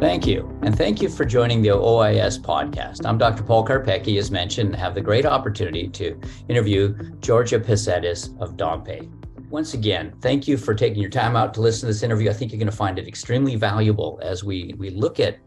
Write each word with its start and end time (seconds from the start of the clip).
Thank 0.00 0.28
you. 0.28 0.56
And 0.62 0.78
thank 0.78 1.02
you 1.02 1.08
for 1.08 1.24
joining 1.24 1.60
the 1.60 1.70
OIS 1.70 2.40
podcast. 2.40 3.04
I'm 3.04 3.18
Dr. 3.18 3.42
Paul 3.42 3.66
Karpecki, 3.66 4.16
as 4.16 4.30
mentioned, 4.30 4.68
and 4.68 4.76
have 4.76 4.94
the 4.94 5.00
great 5.00 5.26
opportunity 5.26 5.88
to 5.88 6.16
interview 6.48 6.94
Georgea 7.18 7.58
Pasedis 7.58 8.40
of 8.40 8.56
Dompé. 8.56 9.10
Once 9.50 9.74
again, 9.74 10.14
thank 10.20 10.46
you 10.46 10.56
for 10.56 10.72
taking 10.72 11.00
your 11.00 11.10
time 11.10 11.34
out 11.34 11.52
to 11.54 11.60
listen 11.60 11.80
to 11.80 11.86
this 11.86 12.04
interview. 12.04 12.30
I 12.30 12.32
think 12.32 12.52
you're 12.52 12.60
going 12.60 12.70
to 12.70 12.76
find 12.76 12.96
it 12.96 13.08
extremely 13.08 13.56
valuable 13.56 14.20
as 14.22 14.44
we, 14.44 14.72
we 14.78 14.90
look 14.90 15.18
at 15.18 15.38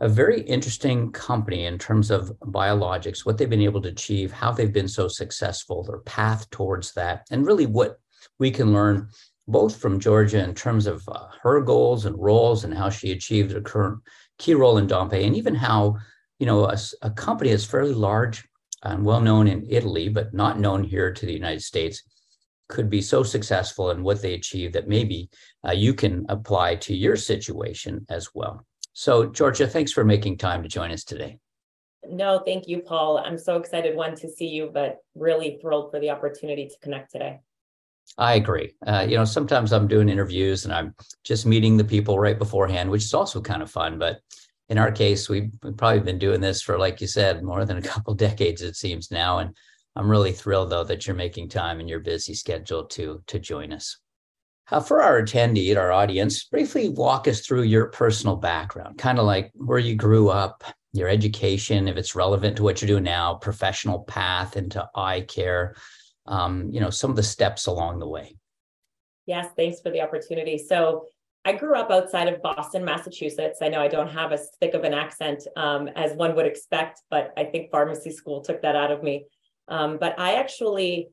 a 0.00 0.08
very 0.08 0.40
interesting 0.40 1.12
company 1.12 1.66
in 1.66 1.76
terms 1.76 2.10
of 2.10 2.32
biologics, 2.46 3.26
what 3.26 3.36
they've 3.36 3.50
been 3.50 3.60
able 3.60 3.82
to 3.82 3.90
achieve, 3.90 4.32
how 4.32 4.52
they've 4.52 4.72
been 4.72 4.88
so 4.88 5.06
successful, 5.06 5.82
their 5.82 5.98
path 5.98 6.48
towards 6.48 6.94
that, 6.94 7.26
and 7.30 7.46
really 7.46 7.66
what 7.66 8.00
we 8.38 8.50
can 8.50 8.72
learn 8.72 9.10
both 9.48 9.76
from 9.76 10.00
Georgea 10.00 10.44
in 10.44 10.54
terms 10.54 10.86
of 10.86 11.02
uh, 11.08 11.26
her 11.42 11.60
goals 11.60 12.06
and 12.06 12.16
roles 12.18 12.64
and 12.64 12.74
how 12.74 12.90
she 12.90 13.12
achieved 13.12 13.52
her 13.52 13.60
current 13.60 14.00
key 14.38 14.54
role 14.54 14.78
in 14.78 14.86
Dompé, 14.86 15.24
and 15.26 15.36
even 15.36 15.54
how, 15.54 15.96
you 16.38 16.46
know, 16.46 16.64
a, 16.64 16.78
a 17.02 17.10
company 17.10 17.50
that's 17.50 17.64
fairly 17.64 17.94
large 17.94 18.46
and 18.84 19.04
well 19.04 19.20
known 19.20 19.48
in 19.48 19.66
Italy, 19.68 20.08
but 20.08 20.34
not 20.34 20.58
known 20.58 20.82
here 20.82 21.12
to 21.12 21.26
the 21.26 21.32
United 21.32 21.62
States, 21.62 22.02
could 22.68 22.88
be 22.88 23.02
so 23.02 23.22
successful 23.22 23.90
in 23.90 24.02
what 24.02 24.22
they 24.22 24.34
achieve 24.34 24.72
that 24.72 24.88
maybe 24.88 25.28
uh, 25.66 25.72
you 25.72 25.92
can 25.92 26.24
apply 26.28 26.74
to 26.76 26.96
your 26.96 27.16
situation 27.16 28.04
as 28.08 28.30
well. 28.34 28.64
So, 28.94 29.28
Georgea, 29.28 29.68
thanks 29.68 29.92
for 29.92 30.04
making 30.04 30.38
time 30.38 30.62
to 30.62 30.68
join 30.68 30.90
us 30.90 31.04
today. 31.04 31.38
No, 32.08 32.42
thank 32.44 32.66
you, 32.66 32.80
Paul. 32.80 33.18
I'm 33.18 33.38
so 33.38 33.56
excited, 33.56 33.94
one, 33.94 34.16
to 34.16 34.28
see 34.28 34.48
you, 34.48 34.70
but 34.72 34.98
really 35.14 35.58
thrilled 35.60 35.90
for 35.90 36.00
the 36.00 36.10
opportunity 36.10 36.66
to 36.66 36.74
connect 36.82 37.12
today. 37.12 37.40
I 38.18 38.34
agree. 38.34 38.74
Uh, 38.86 39.06
you 39.08 39.16
know, 39.16 39.24
sometimes 39.24 39.72
I'm 39.72 39.88
doing 39.88 40.08
interviews 40.08 40.64
and 40.64 40.74
I'm 40.74 40.94
just 41.24 41.46
meeting 41.46 41.76
the 41.76 41.84
people 41.84 42.18
right 42.18 42.38
beforehand, 42.38 42.90
which 42.90 43.04
is 43.04 43.14
also 43.14 43.40
kind 43.40 43.62
of 43.62 43.70
fun. 43.70 43.98
But 43.98 44.20
in 44.68 44.78
our 44.78 44.92
case, 44.92 45.28
we've, 45.28 45.50
probably 45.76 46.00
been 46.00 46.18
doing 46.18 46.40
this 46.40 46.62
for, 46.62 46.78
like 46.78 47.00
you 47.00 47.06
said, 47.06 47.42
more 47.42 47.64
than 47.64 47.78
a 47.78 47.82
couple 47.92 48.14
decades, 48.14 48.62
it 48.62 48.76
seems 48.76 49.10
now. 49.10 49.38
And 49.38 49.56
I'm 49.96 50.10
really 50.10 50.32
thrilled 50.32 50.70
though 50.70 50.84
that 50.84 51.06
you're 51.06 51.16
making 51.16 51.48
time 51.48 51.80
in 51.80 51.88
your 51.88 52.00
busy 52.00 52.34
schedule 52.34 52.84
to 52.84 53.22
to 53.26 53.38
join 53.38 53.72
us. 53.72 53.98
Uh, 54.70 54.80
for 54.80 55.02
our 55.02 55.22
attendee, 55.22 55.76
our 55.76 55.92
audience, 55.92 56.44
briefly 56.44 56.88
walk 56.88 57.28
us 57.28 57.40
through 57.40 57.62
your 57.62 57.86
personal 57.86 58.36
background, 58.36 58.96
kind 58.96 59.18
of 59.18 59.26
like 59.26 59.50
where 59.54 59.78
you 59.78 59.96
grew 59.96 60.30
up, 60.30 60.64
your 60.92 61.08
education, 61.08 61.88
if 61.88 61.96
it's 61.96 62.14
relevant 62.14 62.56
to 62.56 62.62
what 62.62 62.80
you're 62.80 62.86
doing 62.86 63.04
now, 63.04 63.34
professional 63.34 64.04
path 64.04 64.56
into 64.56 64.88
eye 64.94 65.22
care, 65.22 65.74
um, 66.26 66.70
you 66.70 66.80
know, 66.80 66.90
some 66.90 67.10
of 67.10 67.16
the 67.16 67.22
steps 67.22 67.66
along 67.66 67.98
the 67.98 68.08
way. 68.08 68.36
Yes, 69.26 69.48
thanks 69.56 69.80
for 69.80 69.90
the 69.90 70.00
opportunity. 70.00 70.58
So 70.58 71.06
I 71.44 71.52
grew 71.52 71.74
up 71.74 71.90
outside 71.90 72.28
of 72.28 72.42
Boston, 72.42 72.84
Massachusetts. 72.84 73.58
I 73.62 73.68
know 73.68 73.80
I 73.80 73.88
don't 73.88 74.10
have 74.10 74.32
as 74.32 74.50
thick 74.60 74.74
of 74.74 74.84
an 74.84 74.94
accent 74.94 75.42
um, 75.56 75.88
as 75.88 76.12
one 76.12 76.36
would 76.36 76.46
expect, 76.46 77.00
but 77.10 77.32
I 77.36 77.44
think 77.44 77.70
pharmacy 77.70 78.12
school 78.12 78.42
took 78.42 78.62
that 78.62 78.76
out 78.76 78.92
of 78.92 79.02
me. 79.02 79.26
Um, 79.68 79.98
but 79.98 80.18
I 80.18 80.34
actually 80.34 81.08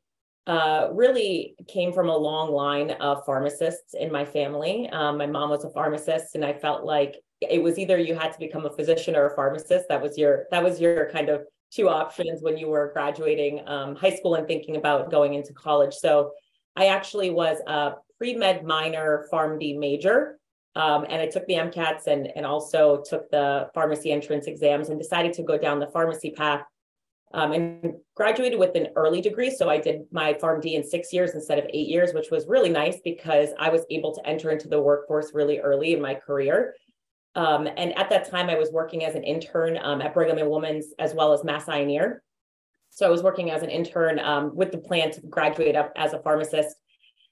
uh, 0.46 0.90
really 0.92 1.56
came 1.68 1.94
from 1.94 2.10
a 2.10 2.18
long 2.18 2.52
line 2.52 2.92
of 2.92 3.26
pharmacists 3.26 3.94
in 3.94 4.12
my 4.12 4.26
family. 4.26 4.90
Um, 4.90 5.18
my 5.18 5.28
mom 5.28 5.50
was 5.50 5.64
a 5.64 5.70
pharmacist, 5.70 6.36
and 6.36 6.46
I 6.46 6.54
felt 6.54 6.86
like 6.86 7.16
it 7.42 7.62
was 7.62 7.80
either 7.80 7.98
you 7.98 8.16
had 8.16 8.32
to 8.34 8.40
become 8.40 8.66
a 8.66 8.72
physician 8.72 9.16
or 9.16 9.28
a 9.28 9.36
pharmacist. 9.36 9.86
That 9.90 10.02
was 10.02 10.18
your 10.18 10.46
that 10.52 10.64
was 10.64 10.82
your 10.82 11.10
kind 11.12 11.30
of 11.30 11.44
two 11.72 11.89
options 11.89 12.42
when 12.42 12.58
you 12.58 12.67
were 12.67 12.92
graduating 12.94 13.67
um, 13.67 13.95
high 13.95 14.16
school 14.16 14.36
and 14.36 14.48
thinking 14.48 14.75
about 14.75 15.12
going 15.12 15.34
into 15.34 15.53
college. 15.53 15.94
So 15.94 16.31
I 16.76 16.88
actually 16.88 17.30
was 17.30 17.58
a 17.67 17.94
pre 18.17 18.36
med 18.36 18.66
minor, 18.66 19.28
PharmD 19.31 19.78
major. 19.78 20.39
Um, 20.76 21.06
and 21.09 21.22
I 21.22 21.28
took 21.28 21.45
the 21.48 21.56
MCATs 21.56 22.08
and, 22.08 22.31
and 22.36 22.45
also 22.45 23.03
took 23.08 23.30
the 23.31 23.70
pharmacy 23.73 24.11
entrance 24.11 24.45
exams 24.45 24.89
and 24.89 25.00
decided 25.00 25.34
to 25.34 25.44
go 25.44 25.58
down 25.58 25.80
the 25.80 25.88
pharmacy 25.88 26.31
path 26.31 26.64
um, 27.34 27.52
and 27.52 27.94
graduated 28.16 28.59
with 28.59 28.76
an 28.76 28.88
early 28.95 29.22
degree. 29.22 29.52
So 29.52 29.70
I 29.70 29.80
did 29.80 30.02
my 30.11 30.33
PharmD 30.33 30.73
in 30.73 30.83
six 30.83 31.11
years 31.11 31.32
instead 31.32 31.60
of 31.60 31.65
eight 31.73 31.88
years, 31.88 32.14
which 32.14 32.32
was 32.32 32.48
really 32.48 32.70
nice 32.70 32.99
because 33.04 33.49
I 33.60 33.70
was 33.70 33.86
able 33.89 34.14
to 34.15 34.27
enter 34.27 34.52
into 34.52 34.67
the 34.67 34.82
workforce 34.82 35.32
really 35.33 35.60
early 35.60 35.94
in 35.94 36.02
my 36.02 36.15
career. 36.15 36.73
Um, 37.39 37.70
and 37.77 37.98
at 37.98 38.10
that 38.10 38.30
time, 38.30 38.50
I 38.50 38.55
was 38.55 38.70
working 38.70 39.05
as 39.05 39.16
an 39.16 39.23
intern 39.23 39.80
um, 39.82 40.02
at 40.02 40.14
Brigham 40.14 40.38
and 40.39 40.50
Women's 40.50 40.88
as 41.00 41.14
well 41.14 41.32
as 41.32 41.45
Mass 41.45 41.70
Ear. 41.70 42.22
So 42.89 43.05
I 43.05 43.10
was 43.10 43.23
working 43.23 43.50
as 43.50 43.64
an 43.64 43.70
intern 43.70 44.20
um, 44.20 44.54
with 44.54 44.73
the 44.73 44.77
plan 44.77 45.10
to 45.11 45.22
graduate 45.22 45.77
up 45.77 45.94
as 45.95 46.11
a 46.11 46.20
pharmacist. 46.20 46.76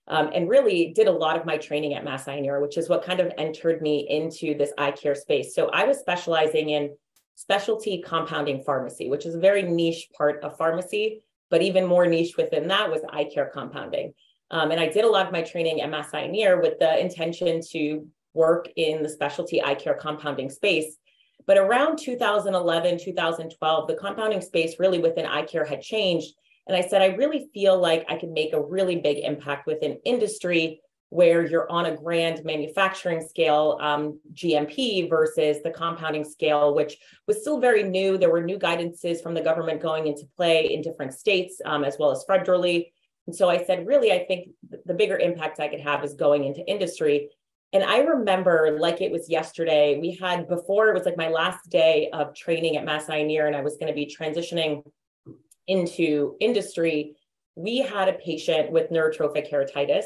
Um, 0.07 0.29
and 0.33 0.47
really 0.47 0.93
did 0.95 1.09
a 1.09 1.11
lot 1.11 1.35
of 1.35 1.45
my 1.45 1.57
training 1.57 1.93
at 1.95 2.05
Mass 2.05 2.25
Ear, 2.29 2.61
which 2.61 2.77
is 2.77 2.87
what 2.87 3.03
kind 3.03 3.19
of 3.19 3.33
entered 3.37 3.81
me 3.81 4.07
into 4.09 4.57
this 4.57 4.71
eye 4.77 4.91
care 4.91 5.13
space. 5.13 5.53
So 5.53 5.67
I 5.73 5.83
was 5.83 5.97
specializing 5.97 6.69
in 6.69 6.95
specialty 7.35 8.01
compounding 8.01 8.63
pharmacy, 8.63 9.09
which 9.09 9.25
is 9.25 9.35
a 9.35 9.39
very 9.39 9.63
niche 9.63 10.07
part 10.17 10.41
of 10.41 10.57
pharmacy, 10.57 11.21
but 11.49 11.61
even 11.61 11.85
more 11.85 12.07
niche 12.07 12.37
within 12.37 12.69
that 12.69 12.89
was 12.89 13.01
eye 13.09 13.25
care 13.25 13.51
compounding. 13.53 14.13
Um, 14.51 14.71
and 14.71 14.79
I 14.79 14.87
did 14.87 15.03
a 15.03 15.09
lot 15.09 15.25
of 15.25 15.33
my 15.33 15.41
training 15.41 15.81
at 15.81 15.89
Mass 15.89 16.13
Ear 16.13 16.61
with 16.61 16.79
the 16.79 16.97
intention 16.97 17.59
to 17.71 18.07
work 18.37 18.69
in 18.77 19.03
the 19.03 19.09
specialty 19.09 19.61
eye 19.61 19.75
care 19.75 19.95
compounding 19.95 20.49
space. 20.49 20.97
But 21.45 21.57
around 21.57 21.97
2011, 21.97 22.99
2012, 22.99 23.87
the 23.87 23.95
compounding 23.95 24.41
space 24.41 24.75
really 24.79 24.99
within 24.99 25.25
eye 25.25 25.43
care 25.43 25.65
had 25.65 25.81
changed. 25.81 26.33
And 26.67 26.75
I 26.75 26.87
said, 26.87 27.01
I 27.01 27.15
really 27.15 27.49
feel 27.53 27.79
like 27.79 28.05
I 28.09 28.17
could 28.17 28.31
make 28.31 28.53
a 28.53 28.61
really 28.61 28.97
big 28.97 29.17
impact 29.19 29.67
within 29.67 29.99
industry 30.05 30.81
where 31.09 31.45
you're 31.45 31.71
on 31.71 31.85
a 31.85 31.95
grand 31.95 32.43
manufacturing 32.43 33.25
scale, 33.25 33.77
um, 33.81 34.19
GMP 34.33 35.09
versus 35.09 35.63
the 35.63 35.71
compounding 35.71 36.25
scale, 36.25 36.75
which 36.75 36.97
was 37.27 37.39
still 37.39 37.61
very 37.61 37.83
new. 37.83 38.17
There 38.17 38.31
were 38.31 38.43
new 38.43 38.59
guidances 38.59 39.23
from 39.23 39.33
the 39.33 39.41
government 39.41 39.81
going 39.81 40.07
into 40.07 40.27
play 40.35 40.73
in 40.73 40.81
different 40.81 41.13
states, 41.13 41.61
um, 41.63 41.85
as 41.85 41.95
well 41.97 42.11
as 42.11 42.25
federally. 42.29 42.87
And 43.25 43.35
so 43.35 43.49
I 43.49 43.63
said, 43.63 43.87
really, 43.87 44.11
I 44.11 44.25
think 44.25 44.49
the 44.85 44.93
bigger 44.93 45.17
impact 45.17 45.61
I 45.61 45.69
could 45.69 45.81
have 45.81 46.03
is 46.03 46.13
going 46.13 46.43
into 46.43 46.65
industry. 46.67 47.29
And 47.73 47.83
I 47.83 47.99
remember 47.99 48.77
like 48.79 49.01
it 49.01 49.11
was 49.11 49.29
yesterday, 49.29 49.99
we 49.99 50.11
had 50.11 50.47
before 50.47 50.89
it 50.89 50.93
was 50.93 51.05
like 51.05 51.17
my 51.17 51.29
last 51.29 51.69
day 51.69 52.09
of 52.13 52.33
training 52.33 52.77
at 52.77 52.85
Mass 52.85 53.09
Ear, 53.09 53.47
and 53.47 53.55
I 53.55 53.61
was 53.61 53.75
going 53.77 53.87
to 53.87 53.93
be 53.93 54.05
transitioning 54.05 54.83
into 55.67 56.35
industry. 56.39 57.15
We 57.55 57.79
had 57.79 58.07
a 58.07 58.13
patient 58.13 58.71
with 58.71 58.89
neurotrophic 58.89 59.51
keratitis 59.51 60.05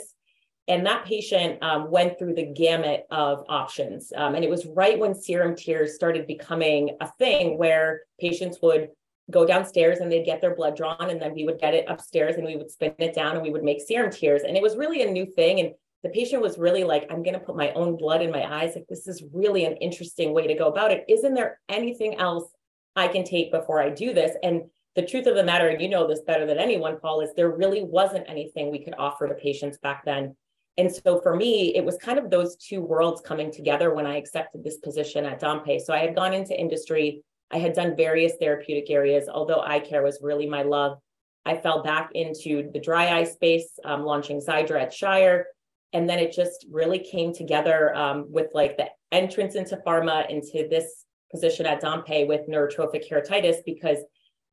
and 0.68 0.86
that 0.86 1.06
patient 1.06 1.62
um, 1.62 1.90
went 1.90 2.18
through 2.18 2.36
the 2.36 2.46
gamut 2.46 3.06
of 3.10 3.44
options. 3.50 4.14
Um, 4.16 4.36
and 4.36 4.44
it 4.44 4.50
was 4.50 4.66
right 4.66 4.98
when 4.98 5.16
serum 5.16 5.56
tears 5.56 5.96
started 5.96 6.28
becoming 6.28 6.96
a 7.02 7.12
thing 7.20 7.58
where 7.58 8.02
patients 8.20 8.60
would 8.62 8.90
go 9.30 9.46
downstairs 9.46 10.00
and 10.00 10.12
they'd 10.12 10.26
get 10.26 10.40
their 10.40 10.56
blood 10.56 10.78
drawn, 10.78 11.10
and 11.10 11.22
then 11.22 11.34
we 11.34 11.46
would 11.46 11.60
get 11.60 11.74
it 11.74 11.86
upstairs 11.88 12.36
and 12.36 12.46
we 12.46 12.58
would 12.58 12.70
spin 12.70 12.94
it 13.00 13.16
down 13.16 13.36
and 13.36 13.42
we 13.44 13.50
would 13.50 13.64
make 13.64 13.82
serum 13.82 14.12
tears. 14.12 14.44
And 14.44 14.56
it 14.56 14.64
was 14.64 14.78
really 14.78 15.02
a 15.02 15.12
new 15.12 15.26
thing. 15.26 15.60
And 15.60 15.72
the 16.04 16.10
patient 16.10 16.42
was 16.42 16.58
really 16.58 16.84
like, 16.84 17.08
I'm 17.10 17.24
going 17.24 17.34
to 17.34 17.46
put 17.46 17.56
my 17.56 17.72
own 17.74 17.98
blood 17.98 18.22
in 18.22 18.32
my 18.32 18.44
eyes. 18.44 18.74
Like, 18.76 18.88
this 18.90 19.08
is 19.08 19.24
really 19.34 19.66
an 19.66 19.78
interesting 19.78 20.34
way 20.34 20.48
to 20.48 20.56
go 20.56 20.68
about 20.68 20.92
it. 20.92 21.06
Isn't 21.08 21.34
there 21.34 21.60
anything 21.70 22.16
else 22.16 22.52
I 22.96 23.08
can 23.08 23.24
take 23.24 23.52
before 23.52 23.82
I 23.82 23.90
do 23.90 24.14
this? 24.14 24.36
And 24.44 24.64
the 24.96 25.06
truth 25.06 25.28
of 25.28 25.36
the 25.36 25.44
matter, 25.44 25.70
and 25.70 25.82
you 25.82 25.90
know 25.90 26.08
this 26.08 26.22
better 26.22 26.46
than 26.46 26.58
anyone, 26.58 27.00
Paul, 27.00 27.22
is 27.22 27.34
there 27.36 27.52
really 27.52 27.84
wasn't 27.84 28.30
anything 28.30 28.72
we 28.72 28.84
could 28.84 28.96
offer 28.98 29.28
to 29.28 29.36
patients 29.36 29.78
back 29.78 30.04
then 30.04 30.36
and 30.78 30.92
so 30.92 31.20
for 31.22 31.36
me, 31.36 31.76
it 31.76 31.84
was 31.84 31.98
kind 31.98 32.18
of 32.18 32.30
those 32.30 32.56
two 32.56 32.82
worlds 32.82 33.22
coming 33.22 33.52
together 33.52 33.94
when 33.94 34.08
I 34.08 34.18
accepted 34.18 34.64
this 34.64 34.78
position 34.78 35.26
at 35.26 35.42
Dompé. 35.42 35.82
So 35.82 35.94
I 35.94 36.00
had 36.00 36.16
gone 36.16 36.34
into 36.34 36.60
industry, 36.60 37.24
I 37.52 37.58
had 37.58 37.74
done 37.74 37.98
various 37.98 38.34
therapeutic 38.40 38.90
areas, 38.90 39.28
although 39.28 39.62
eye 39.62 39.82
care 39.82 40.02
was 40.02 40.20
really 40.22 40.48
my 40.48 40.64
love. 40.64 40.98
I 41.46 41.58
fell 41.58 41.84
back 41.84 42.12
into 42.14 42.72
the 42.72 42.80
dry 42.80 43.18
eye 43.18 43.26
space, 43.26 43.68
um, 43.84 44.04
launching 44.04 44.40
Xiidra 44.40 44.82
at 44.82 44.94
Shire. 44.94 45.48
And 45.94 46.10
then 46.10 46.20
it 46.20 46.32
just 46.32 46.66
really 46.72 47.00
came 47.00 47.34
together 47.34 47.96
um, 47.96 48.26
with 48.30 48.48
like 48.54 48.78
the 48.78 48.88
entrance 49.12 49.56
into 49.56 49.78
pharma, 49.86 50.30
into 50.30 50.68
this 50.70 51.06
position 51.32 51.66
at 51.66 51.82
Dompé 51.82 52.28
with 52.28 52.48
neurotrophic 52.48 53.10
keratitis, 53.10 53.58
because 53.66 53.98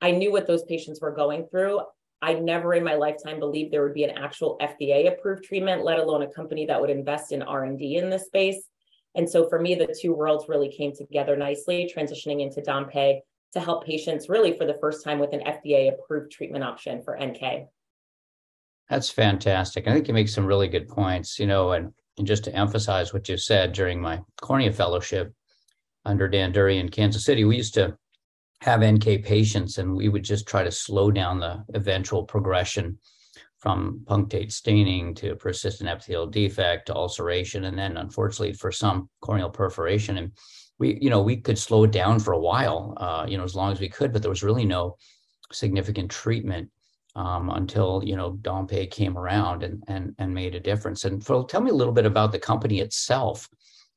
I 0.01 0.11
knew 0.11 0.33
what 0.33 0.47
those 0.47 0.65
patients 0.65 1.01
were 1.01 1.13
going 1.13 1.47
through. 1.51 1.81
I 2.21 2.35
never 2.35 2.75
in 2.75 2.83
my 2.83 2.95
lifetime 2.95 3.39
believed 3.39 3.73
there 3.73 3.85
would 3.85 3.95
be 3.95 4.05
an 4.05 4.19
actual 4.19 4.59
FDA 4.61 5.13
approved 5.13 5.45
treatment, 5.45 5.85
let 5.85 6.01
alone 6.01 6.23
a 6.23 6.33
company 6.33 6.67
that 6.67 6.81
would 6.81 6.91
invest 6.91 7.31
in 7.33 7.43
R&D 7.43 7.97
in 7.97 8.11
this 8.11 8.27
space. 8.27 8.63
And 9.15 9.29
so 9.29 9.49
for 9.49 9.61
me, 9.61 9.75
the 9.75 9.97
two 10.01 10.13
worlds 10.15 10.49
really 10.49 10.71
came 10.71 10.93
together 10.95 11.37
nicely, 11.37 11.91
transitioning 11.95 12.41
into 12.41 12.61
Dompé 12.61 13.21
to 13.53 13.61
help 13.61 13.87
patients 13.87 14.29
really 14.29 14.57
for 14.57 14.67
the 14.67 14.79
first 14.81 15.05
time 15.05 15.19
with 15.19 15.33
an 15.33 15.41
FDA 15.41 15.93
approved 15.93 16.31
treatment 16.31 16.65
option 16.65 17.03
for 17.03 17.19
NK. 17.19 17.69
That's 18.89 19.11
fantastic. 19.11 19.87
I 19.87 19.93
think 19.93 20.09
you 20.09 20.15
make 20.15 20.29
some 20.29 20.47
really 20.47 20.69
good 20.69 20.89
points, 20.89 21.39
you 21.39 21.47
know, 21.47 21.73
and, 21.73 21.93
and 22.17 22.27
just 22.27 22.45
to 22.45 22.55
emphasize 22.55 23.13
what 23.13 23.29
you 23.29 23.37
said 23.37 23.73
during 23.73 24.01
my 24.01 24.21
cornea 24.41 24.73
fellowship 24.73 25.33
under 26.05 26.27
Dan 26.27 26.53
Durrie 26.53 26.79
in 26.79 26.89
Kansas 26.89 27.25
City, 27.25 27.45
we 27.45 27.57
used 27.57 27.75
to 27.75 27.97
have 28.63 28.83
NK 28.83 29.23
patients, 29.25 29.79
and 29.79 29.95
we 29.95 30.09
would 30.09 30.25
just 30.25 30.49
try 30.49 30.65
to 30.65 30.71
slow 30.71 31.11
down 31.11 31.39
the 31.39 31.63
eventual 31.75 32.25
progression 32.25 32.99
from 33.59 34.01
punctate 34.05 34.53
staining 34.53 35.15
to 35.17 35.35
persistent 35.37 35.89
epithelial 35.89 36.27
defect 36.27 36.87
to 36.87 36.95
ulceration, 36.95 37.65
and 37.65 37.79
then 37.79 37.97
unfortunately 37.99 38.55
for 38.55 38.73
some 38.73 39.09
corneal 39.21 39.51
perforation. 39.51 40.17
And 40.19 40.33
we, 40.79 40.99
you 41.01 41.11
know, 41.11 41.23
we 41.23 41.37
could 41.37 41.59
slow 41.59 41.85
it 41.85 41.91
down 41.91 42.21
for 42.21 42.33
a 42.33 42.41
while, 42.41 42.95
uh, 42.97 43.27
you 43.29 43.37
know, 43.37 43.45
as 43.45 43.55
long 43.55 43.73
as 43.73 43.81
we 43.81 43.89
could, 43.89 44.13
but 44.13 44.23
there 44.23 44.31
was 44.31 44.43
really 44.43 44.65
no 44.65 44.97
significant 45.53 46.11
treatment 46.11 46.71
um, 47.19 47.51
until 47.51 48.01
you 48.05 48.15
know 48.17 48.39
Dompé 48.43 48.89
came 48.91 49.19
around 49.19 49.65
and 49.65 49.83
and 49.89 50.15
and 50.19 50.33
made 50.33 50.55
a 50.55 50.61
difference. 50.61 51.05
And 51.05 51.25
Phil, 51.25 51.45
tell 51.45 51.61
me 51.61 51.71
a 51.71 51.75
little 51.75 51.93
bit 51.93 52.07
about 52.07 52.31
the 52.31 52.39
company 52.39 52.79
itself, 52.79 53.49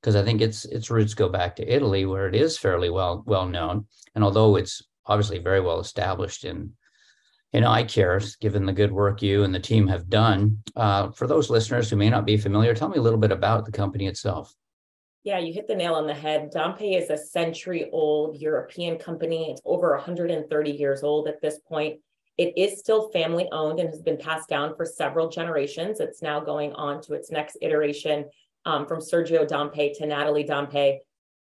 because 0.02 0.16
I 0.16 0.24
think 0.24 0.42
its 0.42 0.66
its 0.66 0.90
roots 0.90 1.14
go 1.14 1.30
back 1.30 1.56
to 1.56 1.74
Italy, 1.74 2.06
where 2.06 2.28
it 2.28 2.36
is 2.36 2.58
fairly 2.58 2.90
well 2.90 3.24
well 3.28 3.48
known. 3.48 3.86
And 4.16 4.24
although 4.24 4.56
it's 4.56 4.82
obviously 5.06 5.38
very 5.38 5.62
well 5.62 5.80
established 5.80 6.44
in 6.46 6.74
in 7.54 7.64
eye 7.64 7.84
care, 7.84 8.20
given 8.40 8.66
the 8.66 8.74
good 8.74 8.92
work 8.92 9.22
you 9.22 9.44
and 9.44 9.54
the 9.54 9.60
team 9.60 9.86
have 9.88 10.10
done. 10.10 10.64
Uh, 10.76 11.12
for 11.12 11.28
those 11.28 11.50
listeners 11.50 11.90
who 11.90 11.98
may 11.98 12.10
not 12.10 12.26
be 12.26 12.38
familiar, 12.38 12.74
tell 12.74 12.88
me 12.90 12.98
a 12.98 13.02
little 13.02 13.20
bit 13.20 13.32
about 13.32 13.66
the 13.66 13.72
company 13.72 14.08
itself. 14.08 14.56
Yeah, 15.24 15.38
you 15.38 15.54
hit 15.54 15.68
the 15.68 15.76
nail 15.76 15.94
on 15.94 16.08
the 16.08 16.14
head. 16.14 16.52
Dompé 16.52 17.00
is 17.00 17.10
a 17.10 17.18
century 17.18 17.90
old 17.92 18.38
European 18.38 18.98
company. 18.98 19.52
It's 19.52 19.62
over 19.66 19.92
130 19.92 20.72
years 20.72 21.04
old 21.04 21.28
at 21.28 21.42
this 21.42 21.60
point. 21.60 22.00
It 22.42 22.58
is 22.58 22.80
still 22.80 23.12
family 23.12 23.48
owned 23.52 23.80
and 23.80 23.88
has 23.90 24.02
been 24.02 24.18
passed 24.18 24.50
down 24.50 24.76
for 24.76 24.84
several 24.84 25.30
generations. 25.30 26.00
It's 26.00 26.24
now 26.24 26.40
going 26.40 26.74
on 26.74 27.00
to 27.04 27.14
its 27.14 27.30
next 27.30 27.56
iteration 27.62 28.26
um, 28.66 28.88
from 28.88 29.00
Sergio 29.00 29.48
Dompé 29.48 29.96
to 30.00 30.08
Nathalie 30.08 30.44
Dompé. 30.44 30.98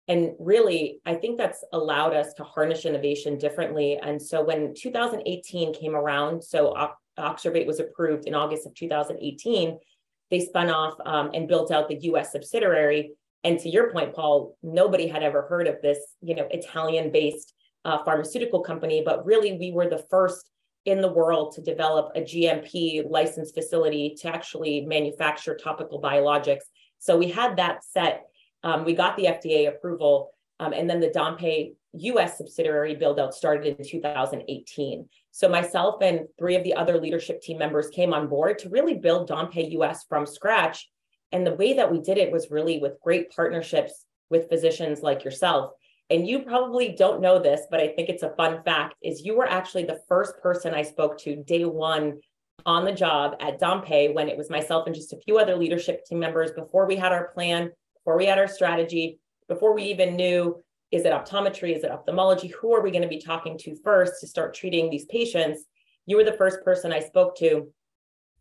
And 0.08 0.32
really, 0.40 1.00
I 1.06 1.14
think 1.14 1.38
that's 1.38 1.64
allowed 1.72 2.16
us 2.16 2.34
to 2.34 2.44
harness 2.44 2.84
innovation 2.84 3.38
differently. 3.38 4.00
And 4.02 4.20
so 4.20 4.44
when 4.44 4.74
2018 4.74 5.76
came 5.76 5.96
around, 5.96 6.44
so 6.44 6.74
Oxervate 7.20 7.68
was 7.68 7.80
approved 7.80 8.26
in 8.26 8.34
August 8.34 8.66
of 8.66 8.74
2018, 8.74 9.78
they 10.32 10.40
spun 10.40 10.72
off 10.72 10.96
um, 11.06 11.30
and 11.36 11.48
built 11.48 11.70
out 11.70 11.90
the 11.90 12.00
US 12.10 12.32
subsidiary. 12.32 13.12
And 13.44 13.60
to 13.60 13.70
your 13.70 13.92
point, 13.92 14.16
Paul, 14.16 14.58
nobody 14.64 15.08
had 15.08 15.22
ever 15.22 15.44
heard 15.44 15.68
of 15.68 15.80
this, 15.84 16.00
you 16.22 16.34
know, 16.34 16.48
Italian-based 16.50 17.54
uh, 17.86 18.00
pharmaceutical 18.00 18.62
company, 18.62 19.04
but 19.06 19.28
really 19.28 19.60
we 19.60 19.72
were 19.72 19.88
the 19.88 20.04
first 20.10 20.50
in 20.88 21.02
the 21.02 21.12
world 21.12 21.54
to 21.54 21.62
develop 21.62 22.12
a 22.16 22.22
GMP 22.22 23.08
licensed 23.08 23.54
facility 23.54 24.16
to 24.22 24.28
actually 24.28 24.82
manufacture 24.82 25.56
topical 25.56 26.02
biologics. 26.02 26.66
So 26.98 27.18
we 27.18 27.30
had 27.30 27.58
that 27.58 27.84
set 27.84 28.24
um, 28.64 28.84
we 28.84 28.94
got 28.94 29.16
the 29.18 29.26
FDA 29.26 29.68
approval, 29.68 30.32
um, 30.60 30.74
and 30.74 30.90
then 30.90 31.00
the 31.00 31.10
Dompé 31.10 31.76
US 31.94 32.38
subsidiary 32.38 32.96
build 32.96 33.20
out 33.20 33.34
started 33.34 33.78
in 33.78 33.86
2018. 33.86 35.08
So 35.32 35.48
myself 35.48 36.02
and 36.02 36.22
three 36.38 36.56
of 36.56 36.64
the 36.64 36.74
other 36.74 37.00
leadership 37.00 37.42
team 37.42 37.58
members 37.60 37.90
came 37.90 38.14
on 38.14 38.28
board 38.28 38.60
to 38.60 38.70
really 38.70 38.96
build 38.96 39.30
Dompé 39.30 39.72
US 39.74 40.04
from 40.10 40.26
scratch. 40.26 40.90
And 41.32 41.46
the 41.46 41.54
way 41.54 41.74
that 41.74 41.92
we 41.92 42.02
did 42.02 42.18
it 42.18 42.32
was 42.32 42.52
really 42.52 42.80
with 42.80 43.00
great 43.02 43.30
partnerships 43.32 44.06
with 44.30 44.50
physicians 44.50 45.02
like 45.02 45.24
yourself. 45.24 45.72
And 46.10 46.28
you 46.28 46.40
probably 46.40 46.96
don't 46.98 47.22
know 47.22 47.40
this, 47.40 47.62
but 47.70 47.82
I 47.82 47.90
think 47.90 48.10
it's 48.10 48.24
a 48.24 48.34
fun 48.36 48.64
fact 48.64 48.96
is 49.04 49.26
you 49.26 49.36
were 49.36 49.48
actually 49.48 49.84
the 49.84 50.00
first 50.08 50.34
person 50.42 50.74
I 50.74 50.84
spoke 50.84 51.18
to 51.20 51.44
day 51.44 51.66
one 51.66 52.20
on 52.66 52.86
the 52.86 52.94
job 52.94 53.36
at 53.42 53.60
Dompé 53.60 54.14
when 54.14 54.30
it 54.30 54.38
was 54.38 54.50
myself 54.50 54.88
and 54.88 54.96
just 54.96 55.14
a 55.14 55.20
few 55.20 55.38
other 55.38 55.56
leadership 55.56 56.06
team 56.06 56.20
members 56.20 56.52
before 56.52 56.88
we 56.88 56.96
had 56.96 57.12
our 57.12 57.28
plan 57.34 57.72
before 58.08 58.18
we 58.18 58.26
had 58.26 58.40
our 58.40 58.48
strategy, 58.48 59.20
before 59.50 59.76
we 59.76 59.84
even 59.84 60.16
knew 60.16 60.64
is 60.94 61.04
it 61.04 61.12
optometry, 61.12 61.76
is 61.76 61.84
it 61.84 61.92
ophthalmology, 61.92 62.48
who 62.48 62.74
are 62.74 62.82
we 62.82 62.90
going 62.90 63.02
to 63.02 63.10
be 63.10 63.20
talking 63.20 63.58
to 63.58 63.76
first 63.84 64.22
to 64.22 64.28
start 64.28 64.54
treating 64.54 64.90
these 64.90 65.04
patients? 65.08 65.66
You 66.06 66.16
were 66.16 66.24
the 66.24 66.32
first 66.32 66.64
person 66.64 66.94
I 66.94 67.02
spoke 67.02 67.38
to. 67.40 67.68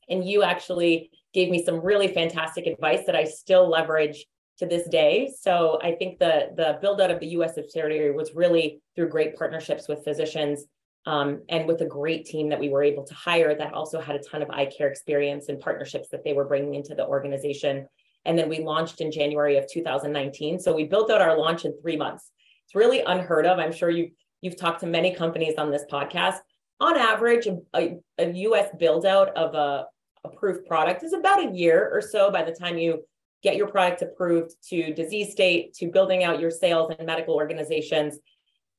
And 0.09 0.25
you 0.25 0.45
actually 0.45 1.11
gave 1.35 1.51
me 1.51 1.65
some 1.65 1.85
really 1.85 2.07
fantastic 2.07 2.69
advice 2.69 3.01
that 3.07 3.17
I 3.17 3.25
still 3.25 3.69
leverage 3.69 4.25
to 4.59 4.67
this 4.67 4.89
day. 4.89 5.33
So 5.39 5.79
I 5.83 5.93
think 5.93 6.19
the 6.19 6.51
the 6.57 6.79
build 6.81 7.01
out 7.01 7.11
of 7.11 7.21
the 7.21 7.29
US 7.29 7.55
subsidiary 7.55 8.13
was 8.13 8.35
really 8.35 8.81
through 8.95 9.09
great 9.11 9.37
partnerships 9.37 9.89
with 9.89 10.05
physicians 10.05 10.65
um, 11.07 11.43
and 11.49 11.67
with 11.67 11.81
a 11.83 11.87
great 11.87 12.27
team 12.27 12.49
that 12.49 12.59
we 12.59 12.69
were 12.69 12.83
able 12.83 13.05
to 13.05 13.15
hire 13.15 13.55
that 13.55 13.75
also 13.75 14.01
had 14.01 14.17
a 14.17 14.23
ton 14.23 14.43
of 14.43 14.51
eye 14.51 14.67
care 14.67 14.89
experience 14.89 15.49
and 15.49 15.61
partnerships 15.61 16.09
that 16.11 16.25
they 16.25 16.33
were 16.33 16.45
bringing 16.45 16.75
into 16.75 16.95
the 16.95 17.07
organization. 17.07 17.87
And 18.25 18.37
then 18.37 18.49
we 18.49 18.59
launched 18.59 19.01
in 19.01 19.13
January 19.13 19.57
of 19.57 19.71
2019. 19.71 20.59
So 20.59 20.75
we 20.75 20.85
built 20.85 21.11
out 21.11 21.21
our 21.21 21.39
launch 21.39 21.65
in 21.65 21.81
three 21.81 21.97
months. 21.97 22.31
It's 22.65 22.75
really 22.75 23.03
unheard 23.03 23.47
of. 23.47 23.59
I'm 23.59 23.73
sure 23.73 23.91
you 23.91 24.11
you've 24.43 24.57
talked 24.57 24.81
to 24.81 24.87
many 24.87 25.15
companies 25.15 25.55
on 25.59 25.71
this 25.71 25.85
podcast. 25.91 26.39
On 26.81 26.97
average, 26.97 27.47
a, 27.75 27.97
a 28.19 28.31
US 28.33 28.69
build 28.79 29.07
out 29.07 29.29
of 29.37 29.55
a 29.55 29.87
approved 30.25 30.67
product 30.67 31.05
is 31.05 31.13
about 31.13 31.45
a 31.45 31.57
year 31.57 31.89
or 31.93 32.01
so 32.01 32.31
by 32.31 32.43
the 32.43 32.53
time 32.53 32.77
you 32.77 33.05
get 33.47 33.57
your 33.57 33.69
product 33.69 34.03
approved 34.03 34.53
to 34.71 34.93
disease 34.93 35.31
state 35.33 35.73
to 35.75 35.91
building 35.97 36.25
out 36.25 36.41
your 36.41 36.51
sales 36.51 36.93
and 36.99 37.07
medical 37.07 37.35
organizations 37.35 38.19